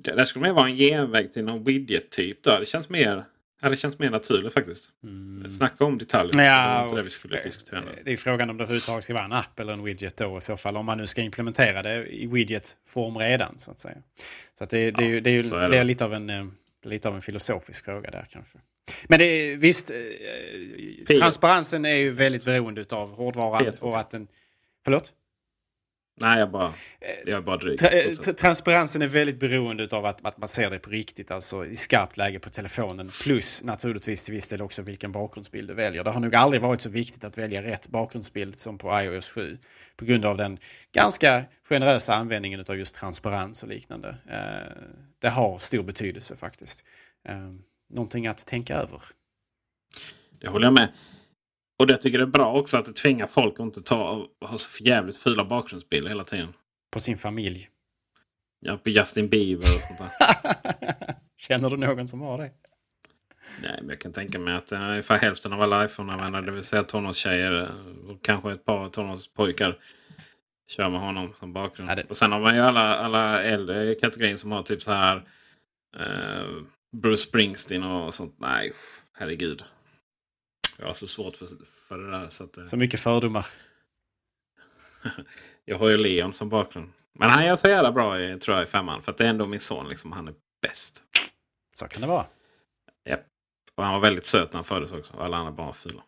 [0.00, 2.42] det skulle mer vara en genväg till någon widget-typ.
[2.42, 3.24] Det känns mer
[3.64, 4.90] Ja, det känns mer naturligt faktiskt.
[5.02, 5.50] Mm.
[5.50, 6.42] Snacka om detaljer.
[6.42, 7.82] Ja, det, det, vi skulle diskutera.
[8.04, 10.40] det är frågan om det överhuvudtaget ska vara en app eller en widget då i
[10.40, 10.76] så fall.
[10.76, 13.96] Om man nu ska implementera det i widget-form redan så att säga.
[14.58, 16.46] Så att det, det, ja, det, är, det, är, det är lite av en eh,
[16.82, 18.58] lite av en filosofisk fråga där kanske.
[19.04, 24.28] Men det är, visst, eh, transparensen är ju väldigt beroende av hårdvaran och att den...
[24.84, 25.12] Förlåt?
[26.16, 26.74] Nej, jag bara,
[27.26, 27.78] jag är bara dryg.
[27.78, 31.66] Tra eh, transparensen är väldigt beroende av att, att man ser det på riktigt, alltså
[31.66, 33.10] i skarpt läge på telefonen.
[33.22, 36.04] Plus naturligtvis till viss del också vilken bakgrundsbild du väljer.
[36.04, 39.58] Det har nog aldrig varit så viktigt att välja rätt bakgrundsbild som på iOS 7.
[39.96, 40.58] På grund av den
[40.92, 44.16] ganska generösa användningen av just transparens och liknande.
[44.30, 44.82] Eh,
[45.18, 46.84] det har stor betydelse faktiskt.
[47.28, 47.50] Eh,
[47.90, 49.00] någonting att tänka över.
[50.40, 50.88] Det håller jag med.
[51.78, 54.58] Och det tycker jag är bra också att det tvingar folk att inte ta ha
[54.58, 56.52] så förjävligt fula bakgrundsbilder hela tiden.
[56.90, 57.68] På sin familj?
[58.60, 60.10] Ja, på Justin Bieber och sånt där.
[61.36, 62.50] Känner du någon som har det?
[63.62, 66.82] Nej, men jag kan tänka mig att ungefär hälften av alla iPhone-användare, det vill säga
[66.82, 67.72] tonårstjejer
[68.08, 69.78] och kanske ett par tonårspojkar,
[70.70, 71.90] kör med honom som bakgrund.
[71.90, 72.04] Ja, det...
[72.04, 75.16] Och sen har man ju alla, alla äldre kategorier som har typ så här
[75.96, 76.46] eh,
[76.92, 78.34] Bruce Springsteen och sånt.
[78.38, 78.72] Nej,
[79.12, 79.64] herregud.
[80.78, 81.46] Jag har så svårt för,
[81.88, 82.28] för det där.
[82.28, 83.46] Så, att, så mycket fördomar.
[85.64, 86.92] jag har ju Leon som bakgrund.
[87.12, 89.02] Men han gör så jävla bra i, tror jag, i femman.
[89.02, 89.88] För att det är ändå min son.
[89.88, 91.02] Liksom, han är bäst.
[91.74, 92.26] Så kan det vara.
[93.04, 93.16] Ja.
[93.74, 95.14] Och han var väldigt söt när han föddes också.
[95.18, 96.02] Alla andra barn var fula.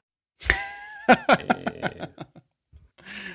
[1.29, 2.07] eh,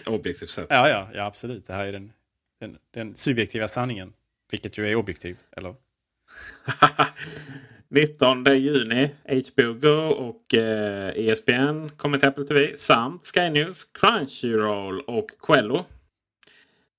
[0.05, 0.67] objektivt sett.
[0.69, 1.65] Ja, ja, ja, absolut.
[1.65, 2.13] Det här är den,
[2.59, 4.13] den, den subjektiva sanningen.
[4.51, 5.75] Vilket ju är objektiv, eller?
[7.92, 12.78] 19 juni HBO Go och eh, ESPN kommer till Apple TV.
[12.78, 15.86] Samt Sky News, Crunchyroll och Quello.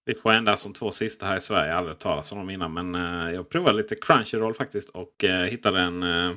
[0.04, 1.66] Vi får endast de två sista här i Sverige.
[1.66, 2.74] Jag har aldrig talat om dem innan.
[2.74, 4.88] Men eh, jag provade lite Crunchyroll faktiskt.
[4.88, 6.32] Och eh, hittade en, eh,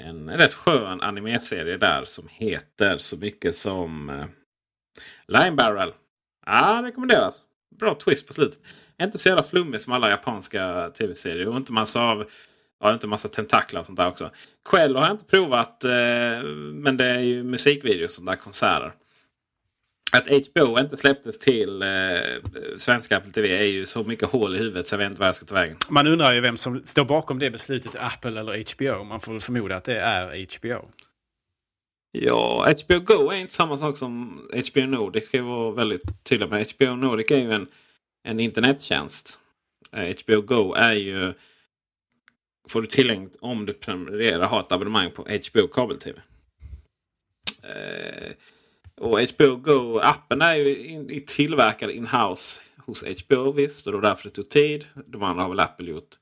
[0.00, 2.04] en rätt skön animeserie där.
[2.04, 4.26] Som heter så mycket som eh,
[5.28, 5.92] Lime Barrel.
[6.46, 7.42] Ja, rekommenderas.
[7.78, 8.60] Bra twist på slutet.
[9.02, 11.48] Inte så jävla flummig som alla japanska tv-serier.
[11.48, 12.26] Och inte massa av
[12.80, 14.30] Ja, inte massa tentaklar och sånt där också.
[14.70, 15.84] Quello har jag inte provat.
[15.84, 15.90] Eh,
[16.72, 18.92] men det är ju musikvideos och där konserter.
[20.12, 21.88] Att HBO inte släpptes till eh,
[22.76, 25.28] svenska Apple TV är ju så mycket hål i huvudet så jag vet inte vad
[25.28, 25.76] jag ska ta vägen.
[25.88, 29.04] Man undrar ju vem som står bakom det beslutet, Apple eller HBO.
[29.04, 30.88] Man får väl förmoda att det är HBO.
[32.12, 34.40] Ja, HBO Go är inte samma sak som
[34.72, 35.26] HBO Nordic.
[35.26, 36.66] Ska jag vara väldigt tydlig med.
[36.78, 37.66] HBO Nordic är ju en,
[38.28, 39.38] en internettjänst.
[39.92, 41.32] Eh, HBO Go är ju...
[42.68, 46.20] Får du tillgängligt om du prenumererar har ett abonnemang på HBO kabel-tv.
[47.62, 48.32] Eh,
[49.00, 53.86] och HBO Go-appen är ju in, in, tillverkad in-house hos HBO visst.
[53.86, 54.86] Och det var därför det tog tid.
[55.06, 56.14] De andra har väl Apple gjort.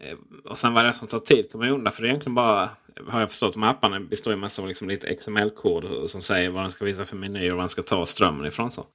[0.00, 1.92] Eh, och sen vad det är som tar tid kommer jag undan.
[1.92, 2.70] För det är egentligen bara,
[3.08, 6.62] har jag förstått, de apparna består ju mest av liksom lite XML-kod som säger vad
[6.62, 8.70] den ska visa för menyer och var den ska ta strömmen ifrån.
[8.70, 8.86] Så.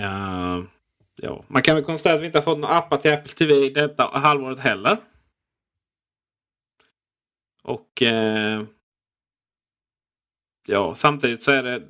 [0.00, 0.62] Eh,
[1.22, 1.44] ja.
[1.48, 4.10] Man kan väl konstatera att vi inte har fått några appar till Apple TV detta
[4.12, 4.98] halvåret heller.
[7.66, 8.62] Och eh,
[10.66, 11.82] ja, samtidigt så är det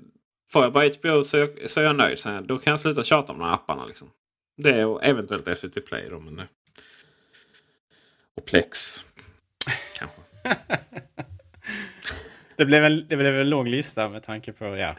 [0.51, 2.19] Får jag bara HBO så, är, så är jag nöjd.
[2.19, 3.87] Sen, då kan jag sluta tjata om de här apparna.
[3.87, 4.11] Liksom.
[4.57, 6.09] Det är eventuellt SVT Play.
[6.11, 6.39] Då, men.
[6.39, 6.45] Eh,
[8.37, 9.05] och Plex.
[9.95, 10.21] Kanske.
[12.57, 14.65] det, blev en, det blev en lång lista med tanke på...
[14.65, 14.97] Ja.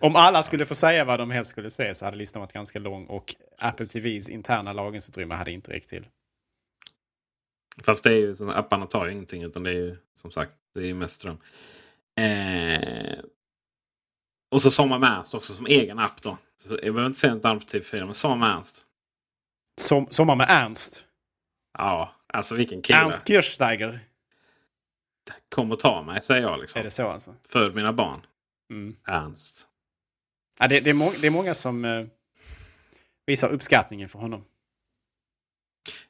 [0.00, 2.78] Om alla skulle få säga vad de helst skulle se så hade listan varit ganska
[2.78, 6.06] lång och Apple TVs interna lagringsutrymme hade inte räckt till.
[7.82, 10.52] Fast det är ju, så, apparna tar ju ingenting utan det är ju som sagt
[10.74, 11.38] det är ju mest ström.
[12.20, 13.18] Eh,
[14.50, 16.38] och så Sommar med Ernst också som egen app då.
[16.58, 18.86] Så jag behöver inte säga något annat på TV4 men Sommar med Ernst.
[19.80, 21.04] Som, sommar med Ernst?
[21.78, 22.98] Ja, alltså vilken kille.
[22.98, 24.00] Ernst Kirchsteiger.
[25.48, 26.78] Kom och ta mig säger jag liksom.
[26.78, 27.34] Är det så alltså?
[27.42, 28.26] För mina barn.
[28.70, 28.96] Mm.
[29.04, 29.68] Ernst.
[30.58, 32.06] Ja, det, det, är det är många som eh,
[33.26, 34.44] visar uppskattningen för honom.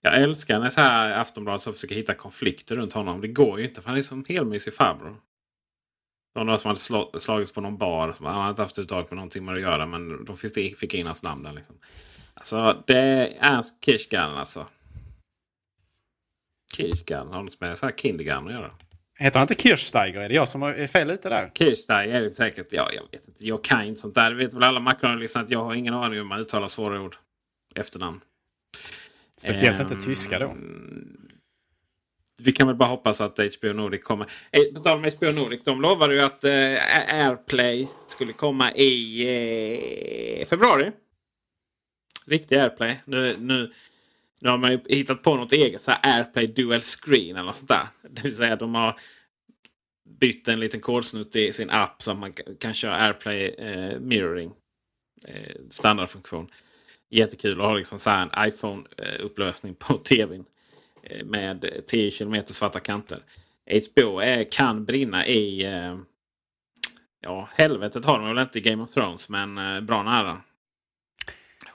[0.01, 3.21] Jag älskar när så här Aftonbladet så försöker hitta konflikter runt honom.
[3.21, 5.17] Det går ju inte för han är som helmysig farbror.
[6.35, 8.15] Det var några som hade slagits på någon bar.
[8.21, 9.87] Han hade inte haft uttag för någonting med att göra.
[9.87, 11.53] Men de fick in hans namn där.
[11.53, 11.75] Liksom.
[12.35, 14.67] Alltså det är Ernst Kirchgarten alltså.
[16.73, 18.71] Kirchgarten har något med så här Kindergarten att göra.
[19.19, 20.21] Heter han inte Kirchsteiger?
[20.21, 21.51] Är det jag som är fel ute där?
[21.55, 22.67] Kirchsteiger är det säkert.
[22.71, 23.47] Ja, jag vet inte.
[23.47, 24.31] Jag kan inte sånt där.
[24.31, 27.17] Det vet väl alla Macron-lyssnare att jag har ingen aning om man uttalar svåra ord.
[27.75, 28.21] Efternamn.
[29.41, 30.57] Speciellt inte tyska då.
[32.39, 34.31] Vi kan väl bara hoppas att HBO Nordic kommer.
[34.51, 35.65] Eh, på tal om HBO Nordic.
[35.65, 36.51] De lovade ju att eh,
[37.27, 40.93] AirPlay skulle komma i eh, februari.
[42.27, 42.97] Riktig AirPlay.
[43.05, 43.73] Nu, nu,
[44.41, 45.83] nu har man ju hittat på något eget.
[45.83, 47.87] Så här AirPlay Dual Screen eller något sånt där.
[48.11, 49.01] Det vill säga att de har
[50.21, 54.53] bytt en liten kodsnutt i sin app så att man kan köra AirPlay eh, Mirroring.
[55.27, 56.51] Eh, standardfunktion.
[57.11, 60.45] Jättekul att ha liksom så en iPhone-upplösning på tvn.
[61.03, 63.23] Eh, med 10 km svarta kanter.
[63.93, 65.65] HBO är, kan brinna i...
[65.65, 65.97] Eh,
[67.21, 70.41] ja, helvetet har de väl inte i Game of Thrones, men eh, bra nära.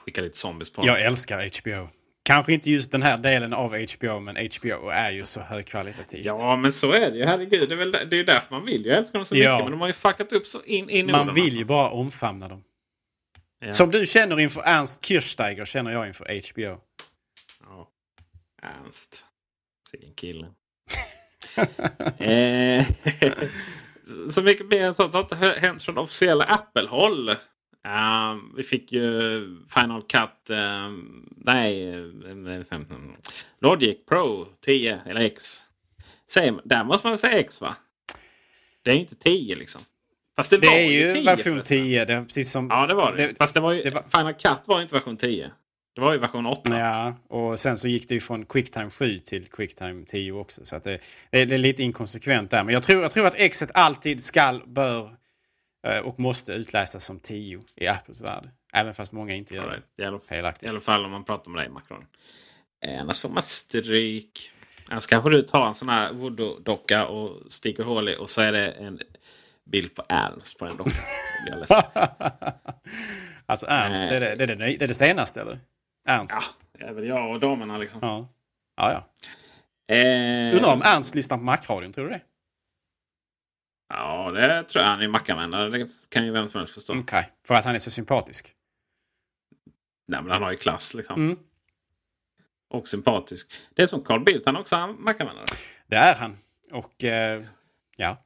[0.04, 1.88] Skicka lite zombies på Jag älskar HBO.
[2.24, 6.24] Kanske inte just den här delen av HBO, men HBO är ju så högkvalitativt.
[6.24, 7.24] Ja, men så är det ju.
[7.24, 9.52] Herregud, det är, väl, det är därför man vill ju älska dem så ja.
[9.52, 9.64] mycket.
[9.64, 11.58] Men de har ju fuckat upp så in, in Man vill alltså.
[11.58, 12.64] ju bara omfamna dem.
[13.66, 13.72] Ja.
[13.72, 16.80] Som du känner inför Ernst Kirchsteiger känner jag inför HBO.
[17.60, 17.88] Ja.
[18.62, 19.24] Ernst.
[19.92, 20.46] Vilken kille.
[22.26, 22.86] eh,
[24.30, 27.28] så mycket mer än sånt har inte hänt från officiella Apple-håll.
[27.88, 29.40] Uh, vi fick ju
[29.74, 30.50] Final Cut.
[30.50, 30.90] Uh,
[31.36, 31.94] nej,
[32.70, 33.10] 15.
[33.10, 33.16] Eh,
[33.60, 35.62] Logic Pro 10 eller X.
[36.30, 37.76] Säger, där måste man säga X va?
[38.82, 39.82] Det är inte 10 liksom.
[40.36, 42.04] Fast det, det var är ju 10, version 10.
[42.04, 43.26] Det precis som, ja det var det.
[43.26, 45.50] det Fast det var ju, det var, Final Cut var inte version 10.
[45.94, 46.78] Det var ju version 8.
[46.78, 50.64] Ja, och sen så gick det ju från Quicktime 7 till Quicktime 10 också.
[50.64, 52.64] Så att det, det, är lite inkonsekvent där.
[52.64, 55.16] Men jag tror, jag tror att Xet alltid skall, bör
[55.86, 58.48] eh, och måste utläsas som 10 i Apples värld.
[58.72, 60.04] Även fast många inte gör det.
[60.04, 60.22] Right.
[60.22, 60.62] Felaktigt.
[60.62, 62.04] I alla fall om man pratar med dig Macron.
[62.84, 64.52] Eh, annars får man stryk.
[64.88, 68.52] Annars kanske du tar en sån här voodoo-docka och sticker hål i och så är
[68.52, 69.00] det en
[69.72, 71.04] bild på Ernst på den dockan.
[73.46, 75.60] alltså Ernst, det är det, det, är det, det är det senaste eller?
[76.08, 76.56] Ernst.
[76.78, 77.98] Ja, även jag och damerna liksom.
[78.02, 78.28] Ja,
[78.76, 78.92] ja.
[78.92, 79.94] ja.
[79.94, 80.56] Eh...
[80.56, 82.20] Undrar om Ernst lyssnar på Macradion, tror du det?
[83.88, 84.90] Ja, det tror jag.
[84.90, 85.70] Han är Mac-användare.
[85.70, 86.92] Det kan ju vem som helst förstå.
[86.92, 87.24] Okej, okay.
[87.46, 88.52] för att han är så sympatisk?
[90.08, 91.16] Nej, men han har ju klass liksom.
[91.16, 91.38] Mm.
[92.68, 93.52] Och sympatisk.
[93.74, 95.44] Det är som Carl Bildt, han är också Mac-användare.
[95.86, 96.38] Det är han.
[96.72, 97.42] Och eh,
[97.96, 98.16] ja.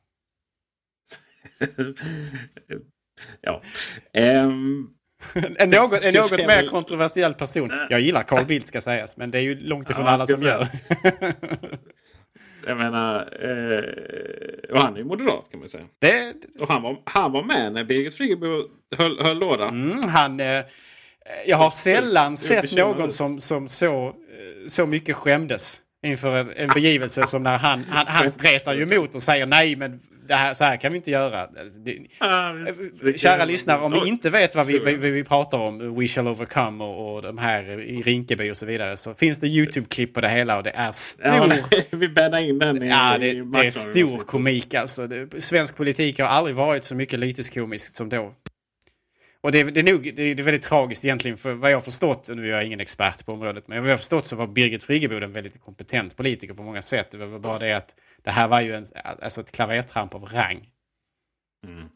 [3.40, 3.62] Ja.
[4.44, 4.90] Um,
[5.58, 7.72] en något, en något mer kontroversiell person.
[7.90, 10.42] Jag gillar Carl Bildt ska sägas, men det är ju långt ifrån ja, alla som
[10.42, 10.68] gör.
[12.68, 15.84] Jag menar, eh, och han är ju moderat kan man säga.
[15.98, 18.62] Det, och han var, han var med när Birgit Friggebo
[18.96, 19.68] höll, höll låda.
[19.68, 20.64] Mm, han, eh,
[21.46, 26.68] jag har sällan sett någon som, som så, eh, så mycket skämdes inför en, en
[26.68, 30.54] begivelse som när han, han, han stretar ju emot och säger nej men det här,
[30.54, 31.46] så här kan vi inte göra.
[33.02, 36.28] Det, kära lyssnare, om ni inte vet vad vi, vi, vi pratar om, We shall
[36.28, 40.20] overcome och, och de här i Rinkeby och så vidare, så finns det YouTube-klipp på
[40.20, 41.26] det hela och det är stor...
[41.26, 41.52] Ja,
[41.90, 45.06] vi bäddar in den i Ja, det, det är stor komik alltså.
[45.06, 48.34] Det, svensk politik har aldrig varit så mycket lyteskomiskt som då.
[49.46, 52.28] Och det, det, är nog, det, är väldigt tragiskt egentligen, för vad jag har förstått,
[52.28, 54.84] nu är jag ingen expert på området, men vad jag har förstått så var Birgit
[54.84, 57.10] Friggebo en väldigt kompetent politiker på många sätt.
[57.10, 58.84] Det var bara det att det här var ju en,
[59.22, 60.68] alltså ett klavertramp av rang.
[61.66, 61.88] Mm.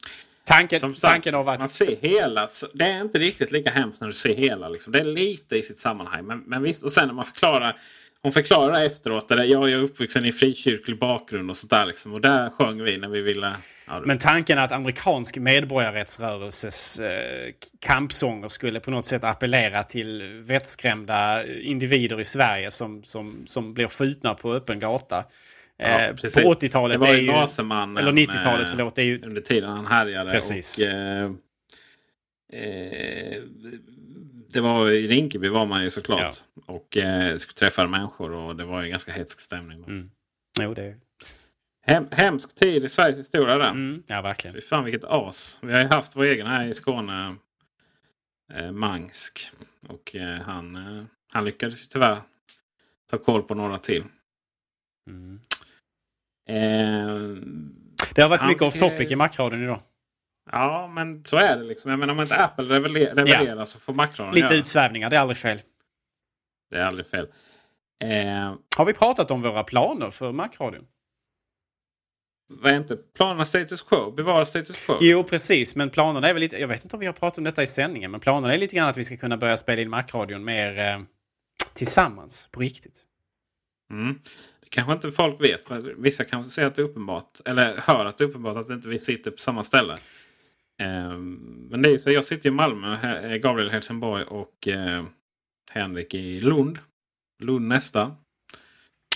[0.45, 1.59] Tanken, sagt, tanken av att...
[1.59, 2.49] Man ser hela.
[2.75, 4.69] Det är inte riktigt lika hemskt när du ser hela.
[4.69, 4.93] Liksom.
[4.93, 6.27] Det är lite i sitt sammanhang.
[6.27, 7.79] Men, men visst, och sen när man förklarar.
[8.23, 9.29] Hon förklarar efteråt.
[9.29, 11.87] Där, jag är uppvuxen i frikyrklig bakgrund och sådär.
[11.87, 12.15] Liksom.
[12.15, 13.53] Och där sjöng vi när vi ville
[14.05, 22.21] men tanken att amerikansk medborgarrättsrörelses eh, kampsånger skulle på något sätt appellera till vettskrämda individer
[22.21, 25.25] i Sverige som, som, som blir skjutna på öppen gata.
[25.77, 27.01] Ja, eh, på 80-talet.
[27.01, 27.97] Det var ju Naseman.
[27.97, 28.95] Eller 90-talet, förlåt.
[28.95, 30.31] Det är ju, under tiden han härjade.
[30.31, 30.79] Precis.
[30.79, 31.25] Och, eh,
[32.53, 33.43] eh,
[34.53, 36.43] det var i Rinkeby var man ju såklart.
[36.55, 36.75] Ja.
[36.75, 39.85] Och eh, skulle träffa människor och det var ju ganska hetsk stämning.
[39.85, 40.11] Mm.
[40.61, 40.95] Jo, det
[41.87, 43.71] Hem, hemsk tid i Sveriges historia där.
[43.71, 44.55] Mm, ja, verkligen.
[44.55, 45.59] Fy fan vilket as.
[45.63, 47.37] Vi har ju haft vår egen här i Skåne.
[48.53, 49.51] Eh, Mansk.
[49.89, 52.19] Och eh, han, eh, han lyckades tyvärr
[53.11, 54.05] ta koll på några till.
[55.11, 55.41] Mm.
[56.49, 57.43] Eh,
[58.15, 59.81] det har varit mycket off topic i Macradion idag.
[60.53, 61.91] Ja, men så är det liksom.
[61.91, 63.67] Jag menar om inte Apple levererar ja.
[63.67, 64.55] så får Macradion Lite göra.
[64.57, 65.59] utsvävningar, det är aldrig fel.
[66.71, 67.29] Det är aldrig fel.
[68.05, 70.87] Eh, har vi pratat om våra planer för Macradion?
[72.53, 74.11] Vad är inte planerna status quo?
[74.11, 74.99] Bevara status quo?
[75.01, 75.75] Jo, precis.
[75.75, 76.61] Men planerna är väl lite...
[76.61, 78.11] Jag vet inte om vi har pratat om detta i sändningen.
[78.11, 81.01] Men planerna är lite grann att vi ska kunna börja spela in Macradion mer eh,
[81.75, 83.05] tillsammans, på riktigt.
[83.91, 84.19] Mm.
[84.61, 85.67] Det kanske inte folk vet.
[85.67, 87.39] För vissa kanske ser att det är uppenbart.
[87.45, 89.93] Eller hör att det är uppenbart att inte vi sitter på samma ställe.
[90.81, 91.19] Eh,
[91.71, 92.11] men det är så.
[92.11, 92.97] Jag sitter i Malmö.
[93.39, 95.05] Gabriel i Helsingborg och eh,
[95.71, 96.79] Henrik i Lund.
[97.43, 98.17] Lund nästa.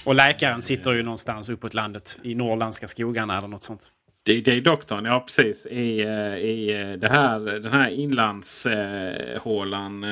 [0.05, 3.91] Och läkaren sitter ju någonstans uppåt landet i norrländska skogarna eller något sånt.
[4.29, 5.67] DJ-doktorn, ja precis.
[5.67, 10.09] I, eh, i eh, det här, den här inlandshålan eh,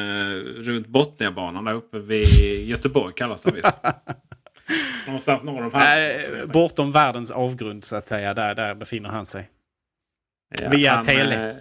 [0.62, 2.26] runt Botniabanan där uppe vid
[2.68, 3.78] Göteborg kallas det visst.
[5.06, 8.34] Någonstans norr om äh, Bortom världens avgrund så att säga.
[8.34, 9.48] Där, där befinner han sig.
[10.62, 11.56] Ja, Via tele.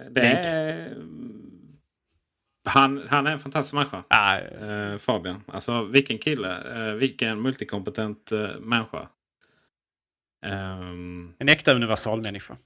[2.64, 4.04] Han, han är en fantastisk människa.
[4.08, 5.44] Ah, eh, Fabian.
[5.46, 6.88] Alltså vilken kille.
[6.88, 9.08] Eh, vilken multikompetent eh, människa.
[10.46, 12.56] Um, en äkta universalmänniska.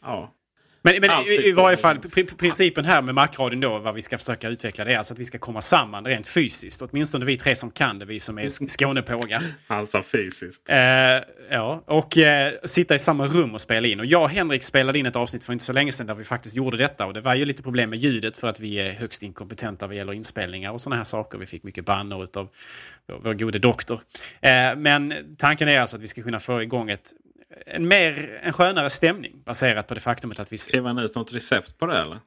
[0.00, 0.34] Ja.
[0.82, 1.98] Men, men i, i varje fall,
[2.38, 5.24] principen här med Macradion då, vad vi ska försöka utveckla, det är alltså att vi
[5.24, 6.82] ska komma samman rent fysiskt.
[6.82, 9.42] Åtminstone vi tre som kan det, vi som är Skånepågar.
[9.66, 10.70] Han sa fysiskt.
[10.70, 10.76] Eh,
[11.50, 14.00] ja, och eh, sitta i samma rum och spela in.
[14.00, 16.24] Och jag och Henrik spelade in ett avsnitt för inte så länge sedan där vi
[16.24, 17.06] faktiskt gjorde detta.
[17.06, 19.96] Och det var ju lite problem med ljudet för att vi är högst inkompetenta vad
[19.96, 21.38] gäller inspelningar och sådana här saker.
[21.38, 22.48] Vi fick mycket bannor av
[23.06, 24.00] vår, vår gode doktor.
[24.40, 27.12] Eh, men tanken är alltså att vi ska kunna få igång ett
[27.66, 30.58] en, mer, en skönare stämning baserat på det faktumet att vi...
[30.58, 32.18] Skrev han ut något recept på det eller?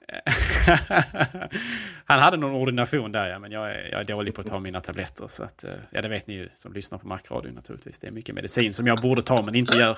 [2.05, 4.59] han hade någon ordination där ja, men jag är, jag är dålig på att ta
[4.59, 5.27] mina tabletter.
[5.27, 7.99] Så att, eh, ja, det vet ni ju som lyssnar på Macradion naturligtvis.
[7.99, 9.91] Det är mycket medicin som jag borde ta men inte gör.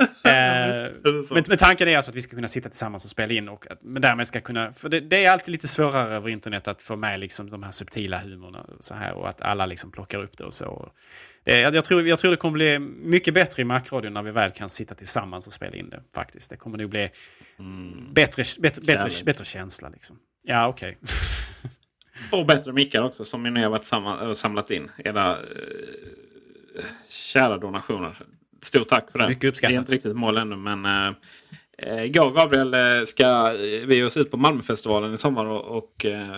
[0.00, 0.90] eh,
[1.30, 3.48] men, men tanken är alltså att vi ska kunna sitta tillsammans och spela in.
[3.48, 6.68] Och att, men därmed ska kunna, för det, det, är alltid lite svårare över internet
[6.68, 9.90] att få med liksom de här subtila humorna och så här och att alla liksom
[9.90, 10.64] plockar upp det och så.
[10.64, 10.88] Eh,
[11.44, 14.68] jag tror, jag tror det kommer bli mycket bättre i Macradion när vi väl kan
[14.68, 16.02] sitta tillsammans och spela in det.
[16.14, 16.50] faktiskt.
[16.50, 17.10] Det kommer nog bli
[17.58, 18.12] mm.
[18.12, 19.88] bättre, bättre, bättre, bättre känsla.
[19.88, 20.18] Liksom.
[20.42, 20.98] Ja, okej.
[21.02, 21.70] Okay.
[22.40, 24.90] och bättre mickar också som ni har varit samma, samlat in.
[24.98, 28.16] Era eh, kära donationer.
[28.62, 29.28] Stort tack för det.
[29.28, 29.70] Mycket uppskattat.
[29.70, 31.14] Det är inte riktigt mål ännu men eh,
[31.78, 33.52] eh jag och Gabriel eh, ska
[33.86, 36.36] vi oss ut på Malmöfestivalen i sommar och, och eh,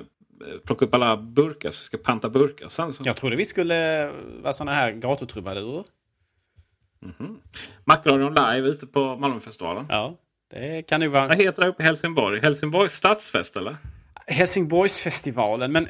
[0.65, 2.69] plocka upp alla burkar så vi ska panta burkar.
[2.69, 3.03] Sen så...
[3.07, 4.11] Jag trodde vi skulle
[4.43, 5.85] vara sådana här gatutrubadurer.
[7.03, 7.37] Mm -hmm.
[7.85, 9.87] Macradion live ute på Malmöfestivalen.
[9.89, 10.17] Ja,
[10.51, 11.27] det kan ju vara...
[11.27, 12.41] Vad heter det uppe i Helsingborg?
[12.41, 13.77] Helsingborgs stadsfest eller?
[14.27, 15.73] Helsingborgsfestivalen.
[15.73, 15.89] Men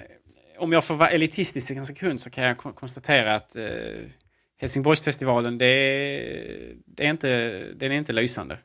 [0.59, 3.65] om jag får vara elitistisk en sekund så kan jag konstatera att eh,
[4.57, 5.67] Helsingborgsfestivalen det
[6.87, 8.59] det är inte, den är inte lysande.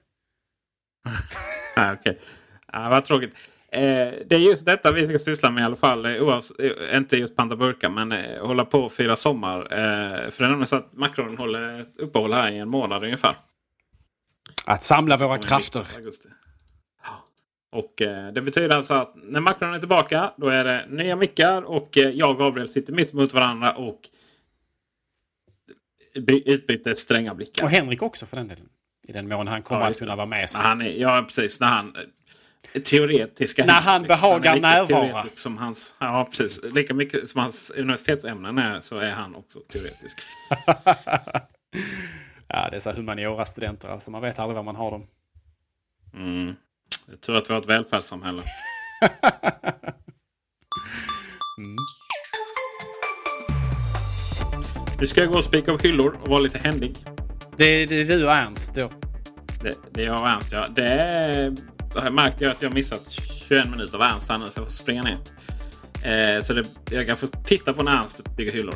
[1.75, 2.23] ah, Okej, okay.
[2.67, 3.35] ah, vad tråkigt.
[3.71, 6.05] Eh, det är just detta vi ska syssla med i alla fall.
[6.05, 9.59] Eh, oavs, eh, inte just panta burkar men eh, hålla på och fira sommar.
[9.59, 13.03] Eh, för det är nämligen så att makronen håller ett uppehåll här i en månad
[13.03, 13.35] ungefär.
[14.65, 15.85] Att samla våra krafter.
[17.71, 21.61] Och eh, det betyder alltså att när makronen är tillbaka då är det nya mickar
[21.61, 23.99] och jag och Gabriel sitter mitt mot varandra och
[26.45, 27.63] utbyter stränga blickar.
[27.63, 28.69] Och Henrik också för den delen.
[29.07, 30.49] I den mån han kommer ja, att kunna vara med.
[30.53, 31.59] När han är, ja, precis.
[31.59, 31.95] När han...
[32.83, 35.23] Teoretiska När han behagar närvara.
[35.33, 36.73] Som hans, ja, precis.
[36.73, 40.19] Lika mycket som hans universitetsämnen är så är han också teoretisk.
[42.47, 43.89] ja, dessa humaniora-studenter.
[43.89, 45.07] Alltså, man vet aldrig var man har dem.
[46.13, 46.55] Mm.
[47.09, 48.41] Jag tror att vi har ett välfärdssamhälle.
[51.57, 51.77] mm.
[54.99, 56.95] Nu ska jag gå och spika upp hyllor och vara lite händig.
[57.57, 58.91] Det, det är du och Ernst då?
[59.63, 60.65] Det, det är jag och Ernst ja.
[60.75, 61.55] Det är,
[61.95, 65.03] jag märker att jag missat 21 minuter av Ernst här nu så jag får springa
[65.03, 65.17] ner.
[66.03, 68.75] Eh, så det, jag kan få titta på när Ernst bygger hyllor.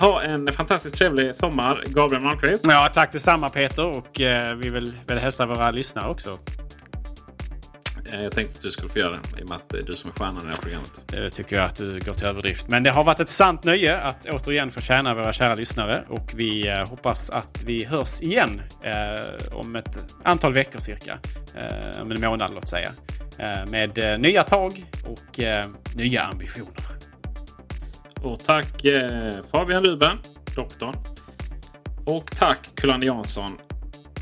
[0.00, 2.66] Ha en fantastiskt trevlig sommar, Gabriel Malmqvist.
[2.68, 3.86] Ja, tack detsamma Peter.
[3.86, 6.38] Och eh, vi vill vill hälsa våra lyssnare också.
[8.12, 9.82] Eh, jag tänkte att du skulle få göra det i och med att det är
[9.82, 11.00] du som är stjärnan i det här programmet.
[11.06, 12.68] Det tycker jag att du går till överdrift.
[12.68, 16.32] Men det har varit ett sant nöje att återigen få tjäna våra kära lyssnare och
[16.34, 21.18] vi eh, hoppas att vi hörs igen eh, om ett antal veckor cirka.
[21.54, 22.90] Eh, om en månad låt säga.
[23.38, 25.40] Eh, med eh, nya tag och
[25.94, 26.84] nya ambitioner.
[28.22, 28.82] Och tack
[29.52, 30.18] Fabian Ruben,
[30.54, 30.94] doktorn.
[32.06, 33.75] Och tack Kullander Jansson, eh,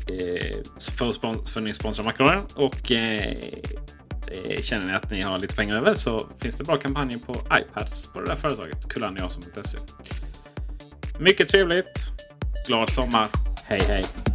[0.07, 1.11] Eh, för,
[1.51, 2.45] för att ni sponsrar Macradion.
[2.55, 3.33] Och eh,
[4.27, 7.35] eh, känner ni att ni har lite pengar över så finns det bra kampanjer på
[7.59, 8.89] iPads på det där företaget.
[8.89, 9.77] Kulaniasum.se.
[11.19, 12.11] Mycket trevligt.
[12.67, 13.27] Glad sommar.
[13.69, 14.34] Hej hej.